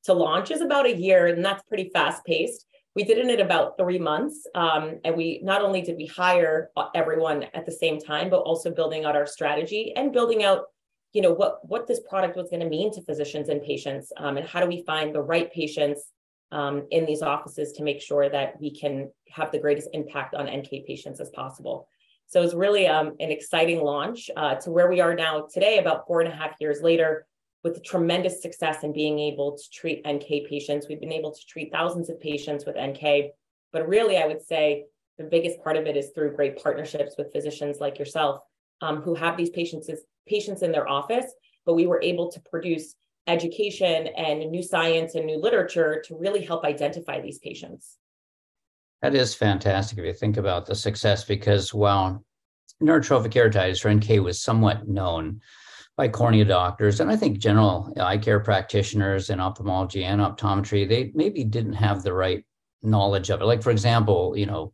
to 0.04 0.12
launch 0.12 0.50
is 0.50 0.60
about 0.60 0.86
a 0.86 0.96
year 0.96 1.26
and 1.28 1.44
that's 1.44 1.62
pretty 1.70 1.90
fast 1.94 2.24
paced 2.24 2.66
we 2.98 3.04
did 3.04 3.18
it 3.18 3.28
in 3.28 3.40
about 3.40 3.78
three 3.78 4.00
months. 4.00 4.44
Um, 4.56 4.98
and 5.04 5.16
we 5.16 5.40
not 5.44 5.62
only 5.62 5.82
did 5.82 5.96
we 5.96 6.06
hire 6.06 6.70
everyone 6.96 7.44
at 7.54 7.64
the 7.64 7.70
same 7.70 8.00
time, 8.00 8.28
but 8.28 8.38
also 8.38 8.72
building 8.72 9.04
out 9.04 9.14
our 9.14 9.24
strategy 9.24 9.92
and 9.94 10.12
building 10.12 10.42
out, 10.42 10.64
you 11.12 11.22
know, 11.22 11.32
what, 11.32 11.60
what 11.62 11.86
this 11.86 12.00
product 12.10 12.36
was 12.36 12.50
going 12.50 12.58
to 12.58 12.68
mean 12.68 12.92
to 12.94 13.02
physicians 13.02 13.50
and 13.50 13.62
patients 13.62 14.12
um, 14.16 14.36
and 14.36 14.48
how 14.48 14.58
do 14.58 14.66
we 14.66 14.82
find 14.82 15.14
the 15.14 15.22
right 15.22 15.52
patients 15.52 16.10
um, 16.50 16.88
in 16.90 17.06
these 17.06 17.22
offices 17.22 17.70
to 17.74 17.84
make 17.84 18.00
sure 18.00 18.28
that 18.28 18.60
we 18.60 18.74
can 18.74 19.12
have 19.30 19.52
the 19.52 19.60
greatest 19.60 19.90
impact 19.92 20.34
on 20.34 20.46
NK 20.46 20.84
patients 20.84 21.20
as 21.20 21.30
possible. 21.30 21.86
So 22.28 22.42
it's 22.42 22.54
really 22.54 22.86
um, 22.86 23.14
an 23.20 23.30
exciting 23.30 23.82
launch 23.82 24.30
uh, 24.36 24.56
to 24.56 24.70
where 24.70 24.90
we 24.90 25.00
are 25.00 25.14
now 25.14 25.48
today, 25.52 25.78
about 25.78 26.06
four 26.06 26.20
and 26.20 26.30
a 26.30 26.36
half 26.36 26.56
years 26.60 26.82
later 26.82 27.26
with 27.64 27.82
tremendous 27.82 28.42
success 28.42 28.84
in 28.84 28.92
being 28.92 29.18
able 29.18 29.56
to 29.56 29.64
treat 29.72 30.06
NK 30.06 30.46
patients. 30.48 30.86
We've 30.88 31.00
been 31.00 31.12
able 31.12 31.32
to 31.32 31.46
treat 31.46 31.72
thousands 31.72 32.10
of 32.10 32.20
patients 32.20 32.66
with 32.66 32.76
NK, 32.76 33.32
but 33.72 33.88
really, 33.88 34.18
I 34.18 34.26
would 34.26 34.42
say 34.42 34.84
the 35.16 35.24
biggest 35.24 35.62
part 35.64 35.78
of 35.78 35.86
it 35.86 35.96
is 35.96 36.10
through 36.14 36.36
great 36.36 36.62
partnerships 36.62 37.14
with 37.16 37.32
physicians 37.32 37.80
like 37.80 37.98
yourself 37.98 38.42
um, 38.82 39.00
who 39.00 39.14
have 39.14 39.36
these 39.36 39.50
patients 39.50 39.90
patients 40.26 40.60
in 40.62 40.70
their 40.70 40.88
office, 40.88 41.32
but 41.64 41.74
we 41.74 41.86
were 41.86 42.02
able 42.02 42.30
to 42.30 42.40
produce 42.50 42.94
education 43.26 44.06
and 44.08 44.50
new 44.50 44.62
science 44.62 45.14
and 45.14 45.24
new 45.24 45.40
literature 45.40 46.02
to 46.06 46.16
really 46.16 46.44
help 46.44 46.64
identify 46.64 47.20
these 47.20 47.38
patients. 47.38 47.96
That 49.02 49.14
is 49.14 49.34
fantastic 49.34 49.98
if 49.98 50.04
you 50.04 50.12
think 50.12 50.36
about 50.36 50.66
the 50.66 50.74
success 50.74 51.24
because 51.24 51.72
while 51.72 52.24
neurotrophic 52.82 53.32
keratitis 53.32 53.84
or 53.84 53.94
NK 53.94 54.24
was 54.24 54.40
somewhat 54.40 54.88
known, 54.88 55.40
by 55.98 56.08
cornea 56.08 56.44
doctors 56.44 57.00
and 57.00 57.10
I 57.10 57.16
think 57.16 57.38
general 57.38 57.92
eye 58.00 58.18
care 58.18 58.38
practitioners 58.38 59.30
in 59.30 59.40
ophthalmology 59.40 60.04
and 60.04 60.20
optometry, 60.20 60.88
they 60.88 61.10
maybe 61.12 61.42
didn't 61.42 61.72
have 61.72 62.02
the 62.02 62.12
right 62.12 62.44
knowledge 62.82 63.30
of 63.30 63.40
it. 63.42 63.44
Like, 63.44 63.64
for 63.64 63.72
example, 63.72 64.36
you 64.36 64.46
know, 64.46 64.72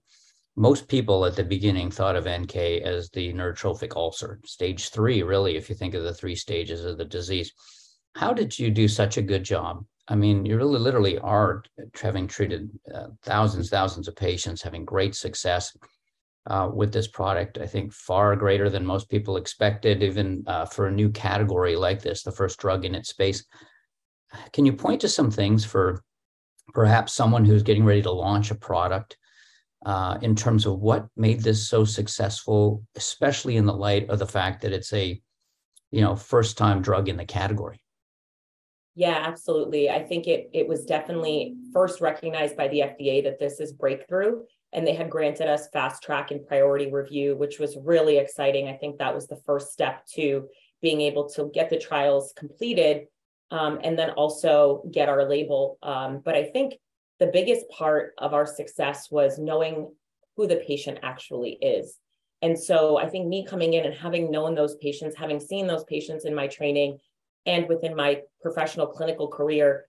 most 0.54 0.86
people 0.86 1.24
at 1.24 1.34
the 1.34 1.42
beginning 1.42 1.90
thought 1.90 2.14
of 2.14 2.28
NK 2.28 2.54
as 2.84 3.08
the 3.10 3.32
neurotrophic 3.32 3.96
ulcer, 3.96 4.38
stage 4.44 4.90
three, 4.90 5.22
really, 5.22 5.56
if 5.56 5.70
you 5.70 5.74
think 5.74 5.94
of 5.94 6.04
the 6.04 6.14
three 6.14 6.36
stages 6.36 6.84
of 6.84 6.98
the 6.98 7.06
disease. 7.06 7.52
How 8.14 8.34
did 8.34 8.56
you 8.58 8.70
do 8.70 8.86
such 8.86 9.16
a 9.16 9.22
good 9.22 9.44
job? 9.44 9.84
I 10.08 10.14
mean, 10.16 10.44
you 10.44 10.56
really 10.56 10.78
literally 10.78 11.18
are 11.18 11.62
having 12.00 12.26
treated 12.26 12.70
uh, 12.94 13.08
thousands, 13.22 13.70
thousands 13.70 14.06
of 14.06 14.16
patients, 14.16 14.60
having 14.62 14.84
great 14.84 15.14
success 15.14 15.74
uh, 16.46 16.68
with 16.72 16.92
this 16.92 17.08
product. 17.08 17.58
I 17.58 17.66
think 17.66 17.92
far 17.92 18.36
greater 18.36 18.68
than 18.68 18.84
most 18.84 19.08
people 19.08 19.38
expected, 19.38 20.02
even 20.02 20.44
uh, 20.46 20.66
for 20.66 20.86
a 20.86 20.92
new 20.92 21.10
category 21.10 21.74
like 21.74 22.02
this, 22.02 22.22
the 22.22 22.32
first 22.32 22.58
drug 22.58 22.84
in 22.84 22.94
its 22.94 23.08
space. 23.08 23.44
Can 24.52 24.66
you 24.66 24.74
point 24.74 25.00
to 25.02 25.08
some 25.08 25.30
things 25.30 25.64
for 25.64 26.02
perhaps 26.74 27.12
someone 27.12 27.44
who's 27.44 27.62
getting 27.62 27.84
ready 27.84 28.02
to 28.02 28.10
launch 28.10 28.50
a 28.50 28.54
product 28.54 29.16
uh, 29.86 30.18
in 30.22 30.34
terms 30.34 30.66
of 30.66 30.80
what 30.80 31.06
made 31.16 31.40
this 31.40 31.68
so 31.68 31.84
successful, 31.84 32.82
especially 32.96 33.56
in 33.56 33.66
the 33.66 33.72
light 33.72 34.08
of 34.10 34.18
the 34.18 34.26
fact 34.26 34.62
that 34.62 34.72
it's 34.72 34.92
a 34.92 35.20
you 35.90 36.00
know 36.00 36.16
first 36.16 36.58
time 36.58 36.82
drug 36.82 37.08
in 37.08 37.16
the 37.16 37.24
category? 37.24 37.83
Yeah, 38.94 39.22
absolutely. 39.26 39.90
I 39.90 40.02
think 40.04 40.26
it 40.28 40.50
it 40.52 40.68
was 40.68 40.84
definitely 40.84 41.56
first 41.72 42.00
recognized 42.00 42.56
by 42.56 42.68
the 42.68 42.80
FDA 42.80 43.24
that 43.24 43.40
this 43.40 43.58
is 43.58 43.72
breakthrough 43.72 44.42
and 44.72 44.86
they 44.86 44.94
had 44.94 45.10
granted 45.10 45.48
us 45.48 45.68
fast 45.72 46.02
track 46.02 46.30
and 46.30 46.46
priority 46.46 46.90
review, 46.92 47.36
which 47.36 47.58
was 47.58 47.76
really 47.82 48.18
exciting. 48.18 48.68
I 48.68 48.74
think 48.76 48.98
that 48.98 49.14
was 49.14 49.26
the 49.26 49.40
first 49.46 49.72
step 49.72 50.04
to 50.14 50.48
being 50.80 51.00
able 51.00 51.28
to 51.30 51.50
get 51.52 51.70
the 51.70 51.78
trials 51.78 52.32
completed 52.36 53.06
um, 53.50 53.78
and 53.82 53.98
then 53.98 54.10
also 54.10 54.82
get 54.92 55.08
our 55.08 55.28
label. 55.28 55.78
Um, 55.82 56.20
but 56.24 56.34
I 56.34 56.44
think 56.44 56.74
the 57.20 57.28
biggest 57.28 57.68
part 57.70 58.14
of 58.18 58.34
our 58.34 58.46
success 58.46 59.08
was 59.10 59.38
knowing 59.38 59.92
who 60.36 60.46
the 60.46 60.56
patient 60.56 60.98
actually 61.02 61.52
is. 61.62 61.98
And 62.42 62.58
so 62.58 62.98
I 62.98 63.08
think 63.08 63.26
me 63.26 63.46
coming 63.46 63.74
in 63.74 63.84
and 63.86 63.94
having 63.94 64.30
known 64.30 64.54
those 64.54 64.76
patients, 64.76 65.16
having 65.16 65.40
seen 65.40 65.66
those 65.66 65.84
patients 65.84 66.24
in 66.24 66.34
my 66.34 66.46
training 66.48 66.98
and 67.46 67.68
within 67.68 67.94
my 67.94 68.22
professional 68.42 68.86
clinical 68.86 69.28
career, 69.28 69.86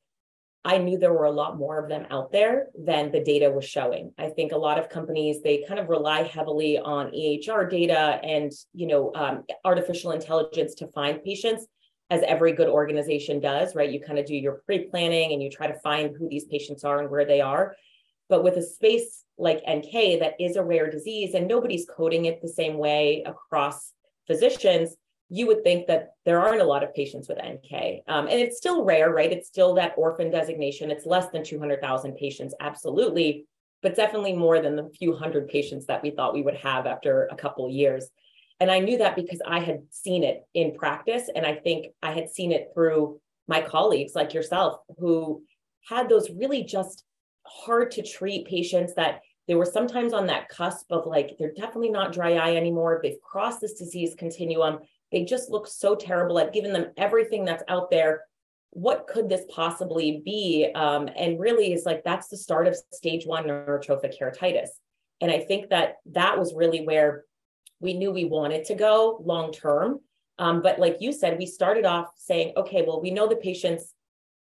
I 0.63 0.79
knew 0.79 0.97
there 0.97 1.13
were 1.13 1.25
a 1.25 1.31
lot 1.31 1.57
more 1.57 1.77
of 1.77 1.89
them 1.89 2.07
out 2.09 2.31
there 2.31 2.67
than 2.77 3.11
the 3.11 3.23
data 3.23 3.51
was 3.51 3.65
showing. 3.65 4.13
I 4.17 4.29
think 4.29 4.51
a 4.51 4.57
lot 4.57 4.79
of 4.79 4.89
companies 4.89 5.43
they 5.43 5.63
kind 5.67 5.79
of 5.79 5.89
rely 5.89 6.23
heavily 6.23 6.79
on 6.79 7.11
EHR 7.11 7.69
data 7.69 8.19
and 8.23 8.51
you 8.73 8.87
know 8.87 9.13
um, 9.13 9.43
artificial 9.63 10.11
intelligence 10.11 10.73
to 10.75 10.87
find 10.87 11.23
patients, 11.23 11.67
as 12.09 12.21
every 12.23 12.51
good 12.51 12.69
organization 12.69 13.39
does, 13.39 13.75
right? 13.75 13.89
You 13.89 13.99
kind 13.99 14.19
of 14.19 14.25
do 14.25 14.35
your 14.35 14.61
pre-planning 14.65 15.33
and 15.33 15.41
you 15.41 15.49
try 15.49 15.67
to 15.67 15.79
find 15.79 16.15
who 16.15 16.29
these 16.29 16.45
patients 16.45 16.83
are 16.83 16.99
and 16.99 17.09
where 17.09 17.25
they 17.25 17.41
are. 17.41 17.75
But 18.29 18.43
with 18.43 18.57
a 18.57 18.61
space 18.61 19.23
like 19.37 19.63
NK 19.69 20.19
that 20.19 20.33
is 20.39 20.55
a 20.55 20.63
rare 20.63 20.89
disease 20.89 21.33
and 21.33 21.47
nobody's 21.47 21.85
coding 21.85 22.25
it 22.25 22.41
the 22.41 22.47
same 22.47 22.77
way 22.77 23.23
across 23.25 23.91
physicians, 24.27 24.95
you 25.29 25.47
would 25.47 25.63
think 25.63 25.87
that 25.87 26.13
there 26.23 26.39
aren't 26.39 26.61
a 26.61 26.65
lot 26.65 26.83
of 26.83 26.93
patients 26.93 27.27
with 27.27 27.39
NK. 27.39 28.03
Um, 28.07 28.27
and 28.27 28.39
it's 28.39 28.57
still 28.57 28.83
rare, 28.83 29.11
right? 29.11 29.31
It's 29.31 29.47
still 29.47 29.73
that 29.75 29.93
orphan 29.97 30.29
designation. 30.29 30.91
It's 30.91 31.05
less 31.05 31.29
than 31.29 31.43
200,000 31.43 32.15
patients, 32.15 32.53
absolutely, 32.59 33.47
but 33.81 33.95
definitely 33.95 34.33
more 34.33 34.61
than 34.61 34.75
the 34.75 34.89
few 34.97 35.15
hundred 35.15 35.47
patients 35.47 35.87
that 35.87 36.03
we 36.03 36.11
thought 36.11 36.33
we 36.33 36.43
would 36.43 36.57
have 36.57 36.85
after 36.85 37.27
a 37.31 37.35
couple 37.35 37.69
years. 37.69 38.09
And 38.59 38.69
I 38.71 38.79
knew 38.79 38.99
that 38.99 39.15
because 39.15 39.41
I 39.45 39.59
had 39.59 39.81
seen 39.89 40.23
it 40.23 40.45
in 40.53 40.75
practice. 40.75 41.29
And 41.35 41.45
I 41.45 41.55
think 41.55 41.87
I 42.01 42.11
had 42.11 42.29
seen 42.29 42.51
it 42.51 42.69
through 42.73 43.19
my 43.47 43.61
colleagues 43.61 44.15
like 44.15 44.33
yourself 44.33 44.79
who 44.99 45.43
had 45.87 46.07
those 46.07 46.29
really 46.29 46.63
just 46.63 47.03
hard 47.45 47.91
to 47.91 48.01
treat 48.01 48.47
patients 48.47 48.93
that 48.95 49.21
they 49.47 49.55
were 49.55 49.65
sometimes 49.65 50.13
on 50.13 50.27
that 50.27 50.49
cusp 50.49 50.91
of 50.91 51.05
like, 51.05 51.35
they're 51.37 51.53
definitely 51.53 51.91
not 51.91 52.13
dry 52.13 52.33
eye 52.33 52.55
anymore. 52.55 52.99
They've 53.03 53.21
crossed 53.21 53.61
this 53.61 53.73
disease 53.73 54.15
continuum 54.17 54.79
they 55.11 55.23
just 55.23 55.49
look 55.49 55.67
so 55.67 55.95
terrible. 55.95 56.37
I've 56.37 56.53
given 56.53 56.73
them 56.73 56.91
everything 56.97 57.45
that's 57.45 57.63
out 57.67 57.89
there. 57.91 58.23
What 58.71 59.07
could 59.07 59.29
this 59.29 59.45
possibly 59.49 60.21
be? 60.25 60.69
Um, 60.75 61.09
and 61.15 61.39
really 61.39 61.73
is 61.73 61.85
like 61.85 62.03
that's 62.03 62.27
the 62.27 62.37
start 62.37 62.67
of 62.67 62.75
stage 62.91 63.25
one 63.25 63.45
neurotrophic 63.45 64.19
keratitis. 64.19 64.69
And 65.21 65.31
I 65.31 65.39
think 65.39 65.69
that 65.69 65.97
that 66.07 66.37
was 66.37 66.53
really 66.53 66.85
where 66.85 67.23
we 67.79 67.93
knew 67.93 68.11
we 68.11 68.25
wanted 68.25 68.65
to 68.65 68.75
go 68.75 69.21
long 69.23 69.51
term. 69.51 69.99
Um, 70.37 70.61
but 70.61 70.79
like 70.79 70.97
you 70.99 71.13
said, 71.13 71.37
we 71.37 71.45
started 71.45 71.85
off 71.85 72.07
saying, 72.17 72.53
okay, 72.57 72.83
well, 72.85 73.01
we 73.01 73.11
know 73.11 73.27
the 73.27 73.37
patients 73.37 73.93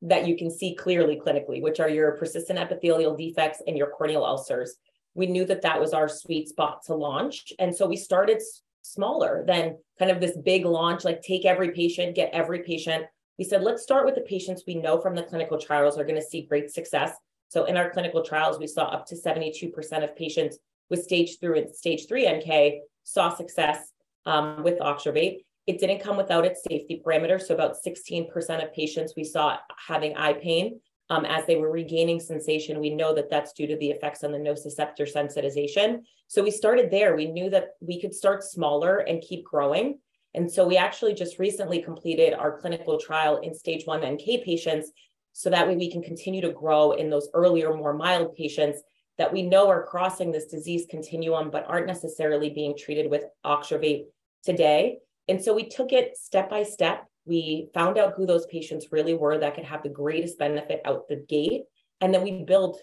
that 0.03 0.27
you 0.27 0.37
can 0.37 0.51
see 0.51 0.75
clearly 0.75 1.21
clinically, 1.25 1.63
which 1.63 1.81
are 1.81 1.89
your 1.89 2.13
persistent 2.13 2.59
epithelial 2.59 3.17
defects 3.17 3.63
and 3.67 3.77
your 3.77 3.91
corneal 3.91 4.25
ulcers. 4.25 4.77
We 5.15 5.27
knew 5.27 5.45
that 5.47 5.63
that 5.63 5.81
was 5.81 5.93
our 5.93 6.09
sweet 6.09 6.49
spot 6.49 6.83
to 6.87 6.95
launch. 6.95 7.53
And 7.59 7.75
so 7.75 7.87
we 7.87 7.97
started 7.97 8.43
smaller 8.83 9.45
than 9.47 9.77
kind 9.99 10.11
of 10.11 10.21
this 10.21 10.37
big 10.37 10.65
launch, 10.65 11.05
like 11.05 11.23
take 11.23 11.45
every 11.45 11.73
patient, 11.73 12.15
get 12.15 12.31
every 12.33 12.61
patient. 12.63 13.05
We 13.39 13.45
said, 13.45 13.63
let's 13.63 13.83
start 13.83 14.05
with 14.05 14.15
the 14.15 14.21
patients 14.23 14.65
we 14.67 14.75
know 14.75 15.01
from 15.01 15.15
the 15.15 15.23
clinical 15.23 15.59
trials 15.59 15.99
are 15.99 16.05
going 16.05 16.21
to 16.21 16.23
see 16.23 16.43
great 16.43 16.71
success. 16.71 17.13
So 17.49 17.65
in 17.65 17.77
our 17.77 17.91
clinical 17.91 18.23
trials, 18.23 18.59
we 18.59 18.67
saw 18.67 18.85
up 18.85 19.07
to 19.07 19.15
72% 19.15 20.05
of 20.05 20.17
patients 20.17 20.59
with 20.89 21.03
stage 21.03 21.39
three 21.41 21.61
and 21.61 21.75
stage 21.75 22.07
three 22.07 22.29
NK 22.29 22.83
saw 23.05 23.35
success 23.35 23.93
um, 24.27 24.63
with 24.63 24.79
Oxervate. 24.81 25.45
It 25.67 25.79
didn't 25.79 26.01
come 26.01 26.17
without 26.17 26.45
its 26.45 26.63
safety 26.63 27.03
parameters. 27.05 27.43
So 27.43 27.55
about 27.55 27.77
16% 27.85 28.29
of 28.63 28.73
patients 28.73 29.15
we 29.17 29.25
saw 29.25 29.57
having 29.87 30.17
eye 30.17 30.35
pain 30.35 30.81
um, 31.11 31.25
as 31.25 31.45
they 31.45 31.57
were 31.57 31.71
regaining 31.71 32.21
sensation. 32.21 32.81
We 32.81 32.95
know 32.95 33.15
that 33.15 33.29
that's 33.29 33.53
due 33.53 33.67
to 33.67 33.77
the 33.77 33.91
effects 33.91 34.23
on 34.23 34.31
the 34.31 34.39
nociceptor 34.39 35.13
sensitization. 35.13 36.03
So 36.29 36.43
we 36.43 36.53
started 36.53 36.91
there. 36.91 37.17
We 37.17 37.27
knew 37.27 37.51
that 37.51 37.71
we 37.81 38.01
could 38.01 38.15
start 38.15 38.45
smaller 38.45 38.99
and 38.99 39.21
keep 39.21 39.45
growing. 39.45 39.99
And 40.35 40.51
so 40.51 40.67
we 40.67 40.77
actually 40.77 41.15
just 41.15 41.41
recently 41.41 41.83
completed 41.83 42.33
our 42.33 42.61
clinical 42.61 42.99
trial 42.99 43.39
in 43.39 43.53
stage 43.53 43.85
one 43.85 44.05
NK 44.05 44.45
patients. 44.45 44.93
So 45.33 45.51
that 45.51 45.67
way 45.67 45.77
we 45.77 45.91
can 45.91 46.03
continue 46.03 46.41
to 46.43 46.53
grow 46.53 46.93
in 46.93 47.11
those 47.11 47.29
earlier, 47.35 47.75
more 47.75 47.93
mild 47.93 48.37
patients 48.37 48.81
that 49.19 49.33
we 49.33 49.43
know 49.43 49.69
are 49.69 49.85
crossing 49.85 50.31
this 50.31 50.47
disease 50.47 50.87
continuum, 50.89 51.51
but 51.51 51.67
aren't 51.69 51.89
necessarily 51.89 52.51
being 52.51 52.77
treated 52.77 53.11
with 53.11 53.25
Oxervate 53.45 54.05
today. 54.45 54.99
And 55.29 55.43
so 55.43 55.55
we 55.55 55.69
took 55.69 55.93
it 55.93 56.17
step 56.17 56.49
by 56.49 56.63
step 56.63 57.07
we 57.27 57.69
found 57.75 57.99
out 57.99 58.15
who 58.17 58.27
those 58.27 58.47
patients 58.47 58.89
really 58.91 59.15
were 59.15 59.39
that 59.39 59.55
could 59.55 59.65
have 59.65 59.83
the 59.83 59.89
greatest 59.89 60.39
benefit 60.39 60.81
out 60.85 61.09
the 61.09 61.25
gate. 61.29 61.63
And 62.01 62.13
then 62.13 62.23
we 62.23 62.45
built 62.45 62.81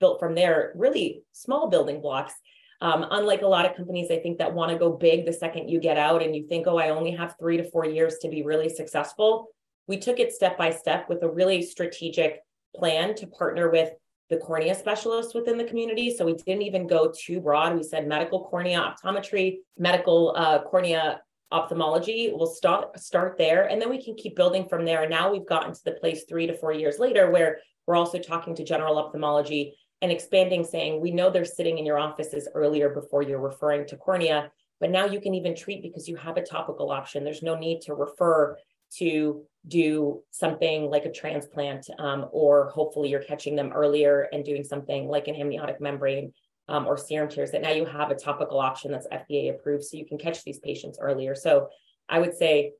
built 0.00 0.20
from 0.20 0.34
there 0.34 0.72
really 0.76 1.22
small 1.32 1.68
building 1.68 2.00
blocks. 2.00 2.34
Um, 2.80 3.06
unlike 3.10 3.42
a 3.42 3.46
lot 3.46 3.66
of 3.66 3.76
companies, 3.76 4.10
I 4.10 4.18
think 4.18 4.38
that 4.38 4.52
want 4.52 4.70
to 4.70 4.78
go 4.78 4.90
big 4.90 5.26
the 5.26 5.32
second 5.32 5.68
you 5.68 5.80
get 5.80 5.96
out 5.96 6.22
and 6.22 6.36
you 6.36 6.46
think, 6.46 6.66
oh, 6.66 6.78
I 6.78 6.90
only 6.90 7.10
have 7.12 7.34
three 7.38 7.56
to 7.56 7.64
four 7.64 7.84
years 7.84 8.18
to 8.18 8.28
be 8.28 8.42
really 8.42 8.68
successful. 8.68 9.48
We 9.88 9.96
took 9.96 10.20
it 10.20 10.32
step 10.32 10.56
by 10.56 10.70
step 10.70 11.08
with 11.08 11.22
a 11.22 11.28
really 11.28 11.62
strategic 11.62 12.40
plan 12.76 13.14
to 13.16 13.26
partner 13.26 13.70
with 13.70 13.90
the 14.30 14.36
cornea 14.36 14.74
specialists 14.74 15.34
within 15.34 15.56
the 15.56 15.64
community. 15.64 16.14
So 16.14 16.26
we 16.26 16.34
didn't 16.34 16.62
even 16.62 16.86
go 16.86 17.12
too 17.16 17.40
broad. 17.40 17.74
We 17.74 17.82
said 17.82 18.06
medical 18.06 18.44
cornea 18.44 18.80
optometry, 18.80 19.56
medical 19.78 20.34
uh, 20.36 20.62
cornea 20.62 21.20
ophthalmology 21.50 22.30
we'll 22.34 22.46
start 22.46 22.98
start 23.00 23.38
there 23.38 23.68
and 23.68 23.80
then 23.80 23.88
we 23.88 24.02
can 24.02 24.14
keep 24.14 24.36
building 24.36 24.68
from 24.68 24.84
there. 24.84 25.02
And 25.02 25.10
now 25.10 25.32
we've 25.32 25.46
gotten 25.46 25.72
to 25.72 25.84
the 25.84 25.92
place 25.92 26.24
three 26.28 26.46
to 26.46 26.54
four 26.54 26.72
years 26.72 26.98
later 26.98 27.30
where 27.30 27.60
we're 27.86 27.96
also 27.96 28.18
talking 28.18 28.54
to 28.56 28.64
general 28.64 28.98
ophthalmology 28.98 29.74
and 30.02 30.12
expanding 30.12 30.62
saying 30.64 31.00
we 31.00 31.10
know 31.10 31.30
they're 31.30 31.44
sitting 31.44 31.78
in 31.78 31.86
your 31.86 31.98
offices 31.98 32.48
earlier 32.54 32.90
before 32.90 33.22
you're 33.22 33.40
referring 33.40 33.86
to 33.86 33.96
cornea 33.96 34.50
but 34.80 34.90
now 34.90 35.06
you 35.06 35.20
can 35.20 35.34
even 35.34 35.56
treat 35.56 35.82
because 35.82 36.08
you 36.08 36.16
have 36.16 36.36
a 36.36 36.42
topical 36.42 36.90
option. 36.90 37.24
There's 37.24 37.42
no 37.42 37.56
need 37.56 37.80
to 37.82 37.94
refer 37.94 38.56
to 38.98 39.42
do 39.66 40.22
something 40.30 40.88
like 40.88 41.04
a 41.04 41.12
transplant 41.12 41.90
um, 41.98 42.26
or 42.32 42.70
hopefully 42.70 43.10
you're 43.10 43.22
catching 43.22 43.54
them 43.54 43.72
earlier 43.74 44.28
and 44.32 44.44
doing 44.44 44.64
something 44.64 45.08
like 45.08 45.28
an 45.28 45.34
amniotic 45.34 45.80
membrane 45.80 46.32
um, 46.68 46.86
or 46.86 46.96
serum 46.96 47.28
tears 47.28 47.50
that 47.52 47.62
now 47.62 47.70
you 47.70 47.84
have 47.86 48.10
a 48.10 48.14
topical 48.14 48.58
option 48.58 48.92
that's 48.92 49.06
FDA 49.08 49.50
approved 49.50 49.84
so 49.84 49.96
you 49.96 50.06
can 50.06 50.18
catch 50.18 50.44
these 50.44 50.58
patients 50.58 50.98
earlier. 51.00 51.34
So 51.34 51.68
I 52.08 52.18
would 52.18 52.36
say 52.36 52.72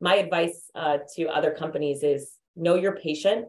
my 0.00 0.16
advice 0.16 0.70
uh, 0.74 0.98
to 1.14 1.28
other 1.28 1.52
companies 1.52 2.02
is 2.02 2.32
know 2.56 2.74
your 2.74 2.96
patient, 2.96 3.46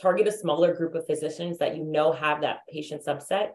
target 0.00 0.28
a 0.28 0.32
smaller 0.32 0.74
group 0.74 0.94
of 0.94 1.06
physicians 1.06 1.58
that 1.58 1.76
you 1.76 1.84
know 1.84 2.12
have 2.12 2.40
that 2.42 2.60
patient 2.72 3.02
subset. 3.04 3.50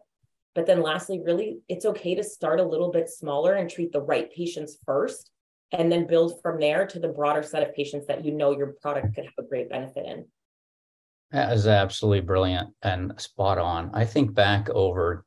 But 0.54 0.66
then 0.66 0.82
lastly, 0.82 1.22
really, 1.24 1.60
it's 1.68 1.86
okay 1.86 2.16
to 2.16 2.24
start 2.24 2.60
a 2.60 2.66
little 2.66 2.92
bit 2.92 3.10
smaller 3.10 3.56
and 3.56 3.70
treat 3.70 3.92
the 3.92 4.02
right 4.02 4.32
patients 4.32 4.78
first, 4.86 5.32
and 5.72 5.92
then 5.92 6.08
build 6.08 6.42
from 6.42 6.60
there 6.60 6.86
to 6.88 7.00
the 7.00 7.10
broader 7.10 7.44
set 7.44 7.64
of 7.64 7.76
patients 7.76 8.08
that 8.08 8.24
you 8.24 8.32
know 8.32 8.52
your 8.52 8.76
product 8.82 9.16
could 9.16 9.26
have 9.26 9.34
a 9.38 9.48
great 9.48 9.70
benefit 9.70 10.06
in. 10.06 10.26
That 11.32 11.52
is 11.52 11.68
absolutely 11.68 12.22
brilliant 12.22 12.70
and 12.84 13.20
spot 13.20 13.58
on. 13.58 13.90
I 13.94 14.06
think 14.06 14.34
back 14.34 14.70
over 14.70 15.26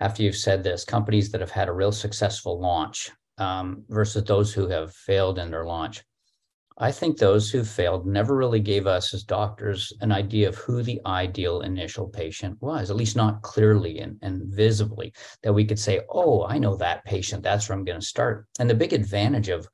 after 0.00 0.22
you've 0.22 0.36
said 0.36 0.62
this, 0.62 0.84
companies 0.84 1.30
that 1.30 1.40
have 1.40 1.50
had 1.50 1.68
a 1.68 1.72
real 1.72 1.92
successful 1.92 2.60
launch 2.60 3.10
um, 3.38 3.84
versus 3.88 4.24
those 4.24 4.52
who 4.52 4.68
have 4.68 4.92
failed 4.94 5.38
in 5.38 5.50
their 5.50 5.64
launch. 5.64 6.02
I 6.76 6.90
think 6.90 7.18
those 7.18 7.50
who 7.50 7.62
failed 7.62 8.04
never 8.04 8.36
really 8.36 8.58
gave 8.58 8.88
us 8.88 9.14
as 9.14 9.22
doctors 9.22 9.92
an 10.00 10.10
idea 10.10 10.48
of 10.48 10.56
who 10.56 10.82
the 10.82 11.00
ideal 11.06 11.60
initial 11.60 12.08
patient 12.08 12.60
was, 12.60 12.90
at 12.90 12.96
least 12.96 13.14
not 13.14 13.42
clearly 13.42 14.00
and, 14.00 14.18
and 14.22 14.42
visibly, 14.52 15.12
that 15.44 15.52
we 15.52 15.64
could 15.64 15.78
say, 15.78 16.00
oh, 16.10 16.44
I 16.46 16.58
know 16.58 16.74
that 16.76 17.04
patient. 17.04 17.44
That's 17.44 17.68
where 17.68 17.78
I'm 17.78 17.84
going 17.84 18.00
to 18.00 18.04
start. 18.04 18.46
And 18.58 18.68
the 18.68 18.74
big 18.74 18.92
advantage 18.92 19.48
of 19.48 19.68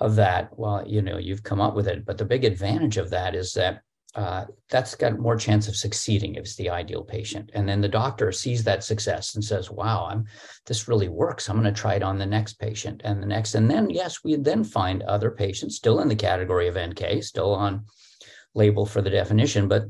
of 0.00 0.14
that, 0.14 0.48
well, 0.56 0.86
you 0.86 1.02
know, 1.02 1.18
you've 1.18 1.42
come 1.42 1.60
up 1.60 1.74
with 1.74 1.88
it, 1.88 2.06
but 2.06 2.16
the 2.16 2.24
big 2.24 2.44
advantage 2.44 2.98
of 2.98 3.10
that 3.10 3.34
is 3.34 3.52
that 3.54 3.82
uh, 4.14 4.46
that's 4.70 4.94
got 4.94 5.18
more 5.18 5.36
chance 5.36 5.68
of 5.68 5.76
succeeding 5.76 6.34
if 6.34 6.40
it's 6.40 6.56
the 6.56 6.70
ideal 6.70 7.04
patient. 7.04 7.50
And 7.54 7.68
then 7.68 7.80
the 7.80 7.88
doctor 7.88 8.32
sees 8.32 8.64
that 8.64 8.82
success 8.82 9.34
and 9.34 9.44
says, 9.44 9.70
wow, 9.70 10.08
I'm 10.10 10.24
this 10.66 10.88
really 10.88 11.08
works. 11.08 11.48
I'm 11.48 11.60
going 11.60 11.72
to 11.72 11.80
try 11.80 11.94
it 11.94 12.02
on 12.02 12.18
the 12.18 12.26
next 12.26 12.54
patient 12.54 13.02
and 13.04 13.22
the 13.22 13.26
next. 13.26 13.54
And 13.54 13.70
then, 13.70 13.90
yes, 13.90 14.24
we 14.24 14.36
then 14.36 14.64
find 14.64 15.02
other 15.02 15.30
patients 15.30 15.76
still 15.76 16.00
in 16.00 16.08
the 16.08 16.16
category 16.16 16.68
of 16.68 16.76
NK, 16.76 17.22
still 17.22 17.54
on 17.54 17.84
label 18.54 18.86
for 18.86 19.02
the 19.02 19.10
definition, 19.10 19.68
but 19.68 19.84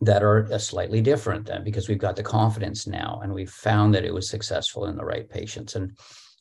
that 0.00 0.24
are 0.24 0.52
uh, 0.52 0.58
slightly 0.58 1.00
different 1.00 1.46
then 1.46 1.62
because 1.62 1.88
we've 1.88 1.98
got 1.98 2.16
the 2.16 2.22
confidence 2.22 2.88
now 2.88 3.20
and 3.22 3.32
we've 3.32 3.50
found 3.50 3.94
that 3.94 4.04
it 4.04 4.12
was 4.12 4.28
successful 4.28 4.86
in 4.86 4.96
the 4.96 5.04
right 5.04 5.30
patients. 5.30 5.76
And 5.76 5.96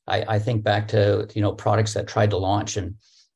I, 0.08 0.26
I 0.28 0.40
think 0.40 0.64
back 0.64 0.88
to, 0.90 1.28
you 1.36 1.42
know, 1.42 1.54
products 1.54 1.94
that 1.94 2.08
tried 2.08 2.32
to 2.32 2.38
launch 2.38 2.76
and 2.76 2.96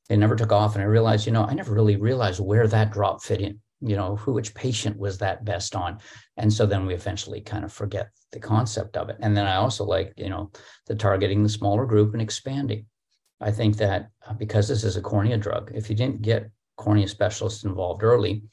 they 0.10 0.18
never 0.18 0.36
took 0.36 0.52
off. 0.52 0.74
And 0.74 0.82
I 0.82 0.88
realized, 0.88 1.28
you 1.28 1.32
know, 1.32 1.44
I 1.44 1.54
never 1.54 1.74
really 1.74 1.96
realized 1.96 2.40
where 2.40 2.68
that 2.68 2.92
drop 2.92 3.22
fit 3.22 3.42
in 3.42 3.60
you 3.82 3.96
know 3.96 4.16
who 4.16 4.34
which 4.34 4.56
patient 4.56 4.98
was 4.98 5.18
that 5.18 5.46
best 5.46 5.76
on. 5.76 6.00
And 6.38 6.52
so 6.52 6.66
then 6.66 6.86
we 6.86 6.94
eventually 6.94 7.42
kind 7.42 7.64
of 7.64 7.72
forget 7.72 8.10
the 8.32 8.40
concept 8.40 8.98
of 8.98 9.10
it. 9.10 9.18
And 9.22 9.36
then 9.36 9.46
i 9.46 9.56
also 9.56 9.84
like 9.84 10.14
you 10.18 10.30
know 10.30 10.52
the 10.88 10.96
targeting 10.96 11.44
the 11.44 11.50
smaller 11.50 11.86
group 11.86 12.14
and 12.14 12.22
expanding. 12.22 12.86
I 13.40 13.52
think 13.52 13.78
that 13.78 14.10
uh, 14.28 14.34
because 14.34 14.68
this 14.68 14.84
is 14.84 14.98
a 14.98 15.02
cornea 15.02 15.38
drug 15.38 15.72
if 15.74 15.90
you 15.90 15.96
didn't 15.96 16.22
get 16.22 16.50
cornea 16.78 17.08
specialists 17.08 17.64
involved 17.64 18.04
early 18.04 18.44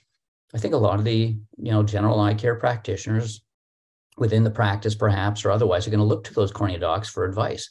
i 0.54 0.59
think 0.59 0.75
a 0.75 0.78
lot 0.78 0.99
of 0.99 1.04
the 1.04 1.37
you 1.59 1.71
know 1.71 1.83
general 1.83 2.19
eye 2.21 2.35
care 2.35 2.57
practitioners 2.57 3.43
within 4.16 4.45
the 4.45 4.50
practice 4.50 4.95
perhaps 4.95 5.45
or 5.45 5.50
otherwise 5.50 5.87
are 5.87 5.90
going 5.90 6.00
to 6.00 6.04
look 6.04 6.25
to 6.25 6.35
those 6.35 6.50
cornea 6.50 6.78
docs 6.78 7.09
for 7.09 7.25
advice 7.25 7.71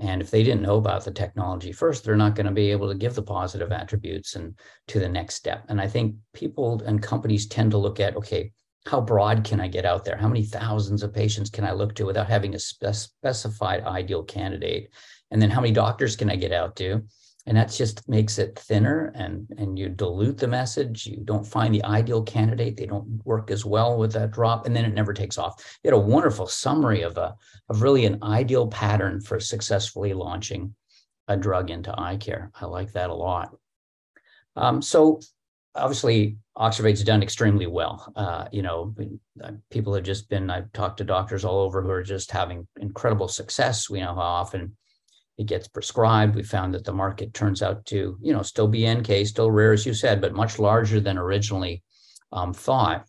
And 0.00 0.22
if 0.22 0.30
they 0.30 0.42
didn't 0.42 0.62
know 0.62 0.76
about 0.76 1.04
the 1.04 1.10
technology 1.10 1.72
first, 1.72 2.04
they're 2.04 2.16
not 2.16 2.34
going 2.34 2.46
to 2.46 2.52
be 2.52 2.70
able 2.70 2.88
to 2.88 2.94
give 2.94 3.14
the 3.14 3.22
positive 3.22 3.70
attributes 3.70 4.34
and 4.34 4.58
to 4.88 4.98
the 4.98 5.08
next 5.08 5.34
step. 5.34 5.66
And 5.68 5.78
I 5.78 5.88
think 5.88 6.16
people 6.32 6.82
and 6.86 7.02
companies 7.02 7.46
tend 7.46 7.70
to 7.72 7.78
look 7.78 8.00
at, 8.00 8.16
okay, 8.16 8.50
how 8.86 9.02
broad 9.02 9.44
can 9.44 9.60
I 9.60 9.68
get 9.68 9.84
out 9.84 10.06
there? 10.06 10.16
How 10.16 10.28
many 10.28 10.42
thousands 10.42 11.02
of 11.02 11.12
patients 11.12 11.50
can 11.50 11.64
I 11.64 11.72
look 11.72 11.94
to 11.96 12.06
without 12.06 12.28
having 12.28 12.54
a 12.54 12.58
spe- 12.58 12.94
specified 12.94 13.84
ideal 13.84 14.22
candidate? 14.22 14.88
And 15.30 15.40
then 15.40 15.50
how 15.50 15.60
many 15.60 15.74
doctors 15.74 16.16
can 16.16 16.30
I 16.30 16.36
get 16.36 16.52
out 16.52 16.76
to? 16.76 17.02
And 17.46 17.56
that 17.56 17.70
just 17.70 18.06
makes 18.08 18.38
it 18.38 18.58
thinner 18.58 19.12
and 19.14 19.46
and 19.56 19.78
you 19.78 19.88
dilute 19.88 20.38
the 20.38 20.46
message. 20.46 21.06
You 21.06 21.22
don't 21.24 21.46
find 21.46 21.74
the 21.74 21.84
ideal 21.84 22.22
candidate. 22.22 22.76
They 22.76 22.86
don't 22.86 23.20
work 23.24 23.50
as 23.50 23.64
well 23.64 23.98
with 23.98 24.12
that 24.12 24.30
drop 24.30 24.66
and 24.66 24.76
then 24.76 24.84
it 24.84 24.94
never 24.94 25.14
takes 25.14 25.38
off. 25.38 25.78
You 25.82 25.90
had 25.90 25.96
a 25.96 26.00
wonderful 26.00 26.46
summary 26.46 27.02
of 27.02 27.16
a 27.16 27.34
of 27.68 27.82
really 27.82 28.04
an 28.04 28.22
ideal 28.22 28.68
pattern 28.68 29.20
for 29.20 29.40
successfully 29.40 30.12
launching 30.12 30.74
a 31.28 31.36
drug 31.36 31.70
into 31.70 31.98
eye 31.98 32.16
care. 32.16 32.50
I 32.60 32.66
like 32.66 32.92
that 32.92 33.10
a 33.10 33.14
lot. 33.14 33.56
Um, 34.56 34.82
so 34.82 35.20
obviously 35.74 36.36
oxervate's 36.56 37.04
done 37.04 37.22
extremely 37.22 37.66
well. 37.66 38.12
Uh, 38.16 38.48
you 38.52 38.60
know 38.60 38.94
uh, 39.42 39.52
people 39.70 39.94
have 39.94 40.04
just 40.04 40.28
been 40.28 40.50
i've 40.50 40.70
talked 40.72 40.98
to 40.98 41.04
doctors 41.04 41.44
all 41.44 41.60
over 41.60 41.80
who 41.80 41.90
are 41.90 42.02
just 42.02 42.30
having 42.30 42.68
incredible 42.78 43.28
success. 43.28 43.88
We 43.88 44.00
know 44.00 44.14
how 44.14 44.20
often 44.20 44.76
it 45.40 45.46
gets 45.46 45.66
prescribed. 45.66 46.34
We 46.34 46.42
found 46.42 46.74
that 46.74 46.84
the 46.84 46.92
market 46.92 47.32
turns 47.32 47.62
out 47.62 47.86
to, 47.86 48.18
you 48.20 48.32
know, 48.34 48.42
still 48.42 48.68
be 48.68 48.86
NK, 48.86 49.26
still 49.26 49.50
rare, 49.50 49.72
as 49.72 49.86
you 49.86 49.94
said, 49.94 50.20
but 50.20 50.34
much 50.34 50.58
larger 50.58 51.00
than 51.00 51.16
originally 51.16 51.82
um, 52.30 52.52
thought. 52.52 53.06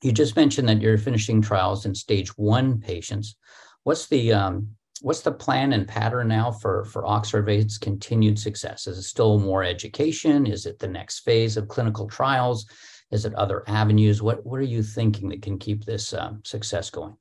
You 0.00 0.10
just 0.10 0.34
mentioned 0.34 0.66
that 0.70 0.80
you're 0.80 0.96
finishing 0.96 1.42
trials 1.42 1.84
in 1.84 1.94
stage 1.94 2.30
one 2.38 2.80
patients. 2.80 3.36
What's 3.82 4.06
the 4.06 4.32
um, 4.32 4.68
what's 5.02 5.20
the 5.20 5.30
plan 5.30 5.74
and 5.74 5.86
pattern 5.86 6.28
now 6.28 6.52
for 6.52 6.86
for 6.86 7.04
Oxervate's 7.04 7.76
continued 7.76 8.38
success? 8.38 8.86
Is 8.86 8.96
it 8.96 9.02
still 9.02 9.38
more 9.38 9.62
education? 9.62 10.46
Is 10.46 10.64
it 10.64 10.78
the 10.78 10.88
next 10.88 11.20
phase 11.20 11.58
of 11.58 11.68
clinical 11.68 12.08
trials? 12.08 12.64
Is 13.10 13.26
it 13.26 13.34
other 13.34 13.62
avenues? 13.66 14.22
What 14.22 14.46
what 14.46 14.58
are 14.58 14.72
you 14.74 14.82
thinking 14.82 15.28
that 15.28 15.42
can 15.42 15.58
keep 15.58 15.84
this 15.84 16.14
um, 16.14 16.40
success 16.46 16.88
going? 16.88 17.14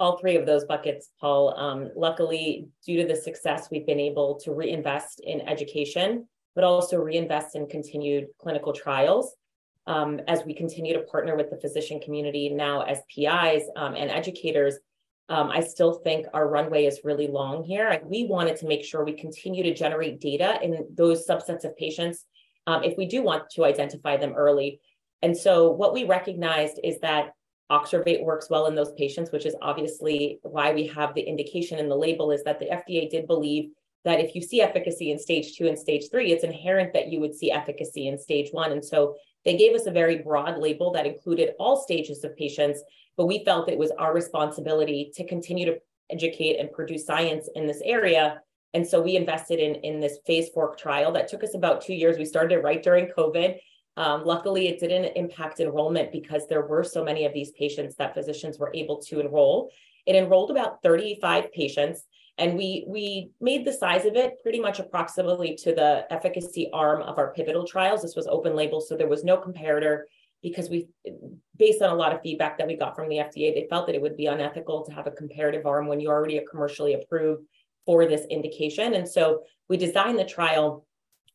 All 0.00 0.16
three 0.16 0.36
of 0.36 0.46
those 0.46 0.64
buckets, 0.64 1.10
Paul. 1.20 1.54
Um, 1.56 1.90
luckily, 1.94 2.68
due 2.84 3.02
to 3.02 3.06
the 3.06 3.14
success, 3.14 3.68
we've 3.70 3.86
been 3.86 4.00
able 4.00 4.40
to 4.40 4.52
reinvest 4.52 5.20
in 5.22 5.42
education, 5.42 6.26
but 6.54 6.64
also 6.64 6.96
reinvest 6.96 7.54
in 7.54 7.68
continued 7.68 8.28
clinical 8.38 8.72
trials. 8.72 9.36
Um, 9.86 10.20
as 10.26 10.44
we 10.44 10.54
continue 10.54 10.94
to 10.94 11.02
partner 11.02 11.36
with 11.36 11.50
the 11.50 11.60
physician 11.60 12.00
community 12.00 12.48
now 12.48 12.82
as 12.82 12.98
PIs 13.14 13.62
um, 13.76 13.94
and 13.94 14.10
educators, 14.10 14.76
um, 15.28 15.50
I 15.50 15.60
still 15.60 15.94
think 15.94 16.26
our 16.32 16.48
runway 16.48 16.86
is 16.86 17.00
really 17.04 17.28
long 17.28 17.62
here. 17.62 18.00
We 18.04 18.24
wanted 18.24 18.56
to 18.56 18.66
make 18.66 18.84
sure 18.84 19.04
we 19.04 19.12
continue 19.12 19.62
to 19.64 19.74
generate 19.74 20.20
data 20.20 20.58
in 20.62 20.86
those 20.94 21.26
subsets 21.26 21.64
of 21.64 21.76
patients 21.76 22.24
um, 22.66 22.82
if 22.84 22.96
we 22.96 23.06
do 23.06 23.22
want 23.22 23.50
to 23.50 23.64
identify 23.64 24.16
them 24.16 24.32
early. 24.34 24.80
And 25.22 25.36
so, 25.36 25.70
what 25.70 25.92
we 25.92 26.04
recognized 26.04 26.80
is 26.82 26.98
that 27.00 27.34
Oxervate 27.70 28.24
works 28.24 28.50
well 28.50 28.66
in 28.66 28.74
those 28.74 28.92
patients, 28.92 29.30
which 29.30 29.46
is 29.46 29.54
obviously 29.62 30.40
why 30.42 30.72
we 30.72 30.86
have 30.88 31.14
the 31.14 31.20
indication 31.20 31.78
in 31.78 31.88
the 31.88 31.96
label 31.96 32.30
is 32.32 32.42
that 32.44 32.58
the 32.58 32.66
FDA 32.66 33.08
did 33.08 33.26
believe 33.26 33.70
that 34.04 34.20
if 34.20 34.34
you 34.34 34.42
see 34.42 34.60
efficacy 34.60 35.12
in 35.12 35.18
stage 35.18 35.56
two 35.56 35.66
and 35.68 35.78
stage 35.78 36.10
three, 36.10 36.32
it's 36.32 36.44
inherent 36.44 36.92
that 36.94 37.08
you 37.08 37.20
would 37.20 37.34
see 37.34 37.50
efficacy 37.50 38.08
in 38.08 38.18
stage 38.18 38.48
one. 38.50 38.72
And 38.72 38.84
so 38.84 39.14
they 39.44 39.56
gave 39.56 39.74
us 39.74 39.86
a 39.86 39.90
very 39.90 40.18
broad 40.18 40.58
label 40.58 40.90
that 40.92 41.06
included 41.06 41.54
all 41.58 41.76
stages 41.76 42.24
of 42.24 42.36
patients, 42.36 42.82
but 43.16 43.26
we 43.26 43.44
felt 43.44 43.68
it 43.68 43.78
was 43.78 43.92
our 43.92 44.14
responsibility 44.14 45.12
to 45.14 45.26
continue 45.26 45.66
to 45.66 45.78
educate 46.10 46.58
and 46.58 46.72
produce 46.72 47.06
science 47.06 47.48
in 47.54 47.66
this 47.66 47.82
area. 47.84 48.40
And 48.74 48.86
so 48.86 49.00
we 49.00 49.16
invested 49.16 49.58
in, 49.58 49.76
in 49.76 50.00
this 50.00 50.18
phase 50.26 50.48
four 50.50 50.74
trial 50.76 51.12
that 51.12 51.28
took 51.28 51.44
us 51.44 51.54
about 51.54 51.82
two 51.82 51.94
years. 51.94 52.18
We 52.18 52.24
started 52.24 52.58
right 52.58 52.82
during 52.82 53.08
COVID. 53.16 53.58
Um, 53.96 54.24
luckily, 54.24 54.68
it 54.68 54.80
didn't 54.80 55.16
impact 55.16 55.60
enrollment 55.60 56.12
because 56.12 56.46
there 56.46 56.66
were 56.66 56.84
so 56.84 57.04
many 57.04 57.24
of 57.26 57.34
these 57.34 57.50
patients 57.52 57.96
that 57.96 58.14
physicians 58.14 58.58
were 58.58 58.70
able 58.74 58.98
to 59.02 59.20
enroll. 59.20 59.70
It 60.06 60.16
enrolled 60.16 60.50
about 60.50 60.82
35 60.82 61.52
patients, 61.52 62.06
and 62.38 62.56
we 62.56 62.84
we 62.86 63.30
made 63.40 63.66
the 63.66 63.72
size 63.72 64.06
of 64.06 64.16
it 64.16 64.42
pretty 64.42 64.60
much 64.60 64.78
approximately 64.78 65.56
to 65.56 65.74
the 65.74 66.06
efficacy 66.10 66.70
arm 66.72 67.02
of 67.02 67.18
our 67.18 67.32
pivotal 67.34 67.66
trials. 67.66 68.02
This 68.02 68.16
was 68.16 68.26
open 68.26 68.56
label, 68.56 68.80
so 68.80 68.96
there 68.96 69.08
was 69.08 69.24
no 69.24 69.36
comparator 69.36 70.04
because 70.42 70.70
we, 70.70 70.88
based 71.56 71.82
on 71.82 71.90
a 71.90 71.94
lot 71.94 72.14
of 72.14 72.22
feedback 72.22 72.56
that 72.58 72.66
we 72.66 72.76
got 72.76 72.96
from 72.96 73.08
the 73.08 73.16
FDA, 73.16 73.54
they 73.54 73.66
felt 73.68 73.86
that 73.86 73.94
it 73.94 74.00
would 74.00 74.16
be 74.16 74.26
unethical 74.26 74.84
to 74.84 74.92
have 74.92 75.06
a 75.06 75.10
comparative 75.10 75.66
arm 75.66 75.86
when 75.86 76.00
you 76.00 76.08
already 76.08 76.38
are 76.38 76.44
commercially 76.50 76.94
approved 76.94 77.44
for 77.84 78.06
this 78.06 78.26
indication. 78.30 78.94
And 78.94 79.06
so 79.08 79.42
we 79.68 79.76
designed 79.76 80.18
the 80.18 80.24
trial 80.24 80.86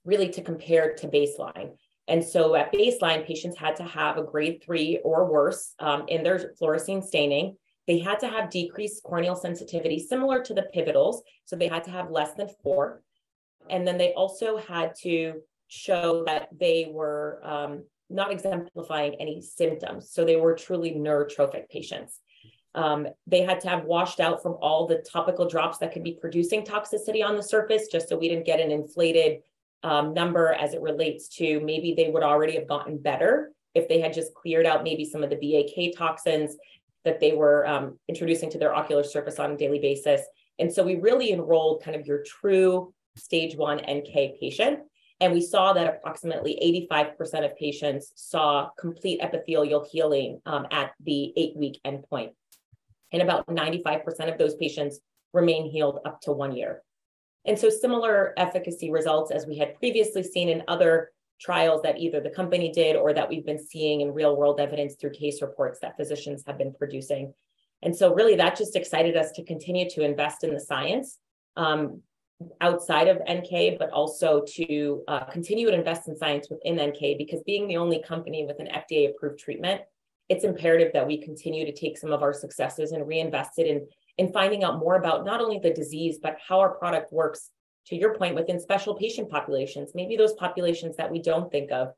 really 0.06 0.30
to 0.30 0.42
compare 0.42 0.94
to 0.96 1.08
baseline. 1.08 1.74
And 2.08 2.24
so 2.24 2.56
at 2.56 2.72
baseline, 2.72 3.26
patients 3.26 3.58
had 3.58 3.76
to 3.78 3.84
have 3.84 4.18
a 4.18 4.24
grade 4.24 4.64
three 4.64 5.00
or 5.04 5.26
worse 5.26 5.74
um, 5.80 6.06
in 6.08 6.24
their 6.24 6.54
fluorescein 6.60 7.04
staining. 7.04 7.58
They 7.88 8.00
had 8.00 8.20
to 8.20 8.28
have 8.28 8.50
decreased 8.50 9.04
corneal 9.04 9.36
sensitivity, 9.36 10.00
similar 10.00 10.44
to 10.44 10.54
the 10.54 10.64
pivotals. 10.74 11.24
So 11.46 11.56
they 11.56 11.68
had 11.68 11.84
to 11.86 11.92
have 11.92 12.12
less 12.12 12.34
than 12.34 12.50
four. 12.64 13.02
And 13.70 13.88
then 13.88 13.98
they 13.98 14.14
also 14.14 14.58
had 14.58 14.94
to 15.02 15.42
show 15.68 16.24
that 16.26 16.50
they 16.58 16.90
were 16.92 17.42
um, 17.44 17.84
not 18.10 18.32
exemplifying 18.32 19.16
any 19.16 19.42
symptoms. 19.42 20.12
So 20.12 20.24
they 20.24 20.36
were 20.36 20.54
truly 20.54 20.92
neurotrophic 20.92 21.70
patients. 21.70 22.20
Um, 22.76 23.08
they 23.26 23.42
had 23.42 23.62
to 23.62 23.70
have 23.70 23.86
washed 23.86 24.20
out 24.20 24.44
from 24.44 24.58
all 24.62 24.86
the 24.86 24.98
topical 24.98 25.48
drops 25.48 25.78
that 25.80 25.94
could 25.94 26.04
be 26.04 26.18
producing 26.20 26.64
toxicity 26.64 27.24
on 27.24 27.36
the 27.36 27.44
surface, 27.44 27.88
just 27.92 28.10
so 28.10 28.18
we 28.18 28.28
didn't 28.28 28.46
get 28.46 28.60
an 28.60 28.70
inflated 28.70 29.40
um, 29.86 30.16
number 30.16 30.52
as 30.52 30.74
it 30.74 30.82
relates 30.82 31.30
to 31.30 31.60
maybe 31.60 31.94
they 31.94 32.10
would 32.10 32.24
already 32.24 32.56
have 32.56 32.68
gotten 32.68 32.98
better 32.98 33.52
if 33.76 33.88
they 33.88 34.00
had 34.00 34.14
just 34.14 34.34
cleared 34.34 34.66
out 34.66 34.84
maybe 34.84 35.06
some 35.06 35.24
of 35.24 35.30
the 35.30 35.36
BAK 35.36 35.96
toxins 35.96 36.58
that 37.04 37.20
they 37.20 37.34
were 37.34 37.68
um, 37.68 38.00
introducing 38.08 38.50
to 38.50 38.58
their 38.58 38.74
ocular 38.74 39.04
surface 39.04 39.38
on 39.38 39.52
a 39.52 39.58
daily 39.58 39.78
basis. 39.78 40.22
And 40.58 40.74
so 40.74 40.84
we 40.84 40.96
really 40.96 41.32
enrolled 41.32 41.84
kind 41.84 41.96
of 41.96 42.08
your 42.08 42.24
true 42.24 42.94
stage 43.16 43.56
one 43.56 43.78
NK 43.78 44.40
patient. 44.40 44.80
And 45.22 45.32
we 45.32 45.42
saw 45.42 45.74
that 45.74 45.88
approximately 45.88 46.58
85% 46.92 47.46
of 47.46 47.56
patients 47.56 48.12
saw 48.16 48.70
complete 48.80 49.22
epithelial 49.22 49.86
healing 49.90 50.42
um, 50.48 50.66
at 50.72 50.94
the 51.04 51.32
eight 51.38 51.56
week 51.56 51.80
endpoint. 51.86 52.32
And 53.12 53.22
about 53.22 53.48
95% 53.48 54.32
of 54.32 54.40
those 54.40 54.56
patients 54.56 55.00
remain 55.32 55.70
healed 55.70 56.00
up 56.06 56.22
to 56.22 56.32
one 56.32 56.56
year. 56.56 56.82
And 57.46 57.58
so 57.58 57.70
similar 57.70 58.34
efficacy 58.38 58.90
results 58.90 59.32
as 59.32 59.46
we 59.46 59.58
had 59.58 59.76
previously 59.76 60.24
seen 60.24 60.50
in 60.50 60.64
other 60.68 61.12
trials 61.40 61.82
that 61.84 62.00
either 62.00 62.22
the 62.22 62.30
company 62.30 62.72
did 62.72 62.96
or 62.96 63.14
that 63.14 63.30
we've 63.30 63.46
been 63.46 63.64
seeing 63.64 64.02
in 64.02 64.14
real 64.14 64.36
world 64.36 64.60
evidence 64.60 64.96
through 64.96 65.12
case 65.12 65.42
reports 65.42 65.80
that 65.82 65.98
physicians 65.98 66.44
have 66.48 66.58
been 66.58 66.74
producing. 66.74 67.34
And 67.84 67.96
so 67.96 68.14
really 68.14 68.36
that 68.38 68.58
just 68.58 68.76
excited 68.76 69.16
us 69.16 69.32
to 69.34 69.44
continue 69.44 69.90
to 69.92 70.04
invest 70.04 70.44
in 70.44 70.54
the 70.54 70.60
science 70.60 71.20
um, 71.58 72.02
outside 72.62 73.08
of 73.08 73.18
NK, 73.30 73.78
but 73.78 73.92
also 73.92 74.44
to 74.56 75.04
uh, 75.08 75.26
continue 75.26 75.68
to 75.68 75.74
invest 75.74 76.08
in 76.08 76.18
science 76.18 76.48
within 76.50 76.82
NK 76.82 77.18
because 77.18 77.44
being 77.44 77.68
the 77.68 77.78
only 77.78 78.02
company 78.02 78.46
with 78.46 78.60
an 78.60 78.68
FDA 78.68 79.10
approved 79.10 79.40
treatment, 79.40 79.82
it's 80.30 80.44
imperative 80.44 80.92
that 80.94 81.06
we 81.06 81.22
continue 81.22 81.66
to 81.66 81.72
take 81.72 81.98
some 81.98 82.12
of 82.12 82.24
our 82.24 82.34
successes 82.34 82.92
and 82.92 83.08
reinvest 83.08 83.60
it 83.60 83.68
in 83.68 83.88
in 84.18 84.32
finding 84.32 84.64
out 84.64 84.80
more 84.80 84.96
about 84.96 85.26
not 85.26 85.42
only 85.42 85.60
the 85.60 85.74
disease, 85.74 86.20
but 86.22 86.38
how 86.46 86.60
our 86.60 86.70
product 86.70 87.12
works, 87.12 87.50
to 87.88 87.96
your 87.96 88.16
point, 88.16 88.36
within 88.36 88.60
special 88.60 88.96
patient 88.96 89.30
populations, 89.30 89.92
maybe 89.94 90.16
those 90.16 90.34
populations 90.34 90.96
that 90.98 91.12
we 91.12 91.22
don't 91.22 91.52
think 91.52 91.72
of. 91.72 91.94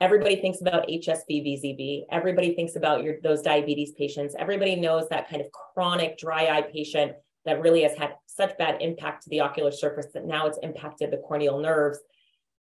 Everybody 0.00 0.36
thinks 0.36 0.62
about 0.62 0.88
HSV 0.88 1.28
VZV. 1.28 2.04
Everybody 2.10 2.54
thinks 2.54 2.76
about 2.76 3.02
your 3.02 3.16
those 3.22 3.42
diabetes 3.42 3.92
patients. 3.92 4.34
Everybody 4.38 4.76
knows 4.76 5.08
that 5.10 5.28
kind 5.28 5.42
of 5.42 5.50
chronic 5.52 6.16
dry 6.16 6.46
eye 6.46 6.62
patient 6.62 7.12
that 7.44 7.60
really 7.60 7.82
has 7.82 7.96
had 7.96 8.14
such 8.26 8.56
bad 8.56 8.80
impact 8.80 9.24
to 9.24 9.30
the 9.30 9.40
ocular 9.40 9.72
surface 9.72 10.06
that 10.14 10.24
now 10.24 10.46
it's 10.46 10.58
impacted 10.62 11.10
the 11.10 11.18
corneal 11.18 11.58
nerves. 11.58 11.98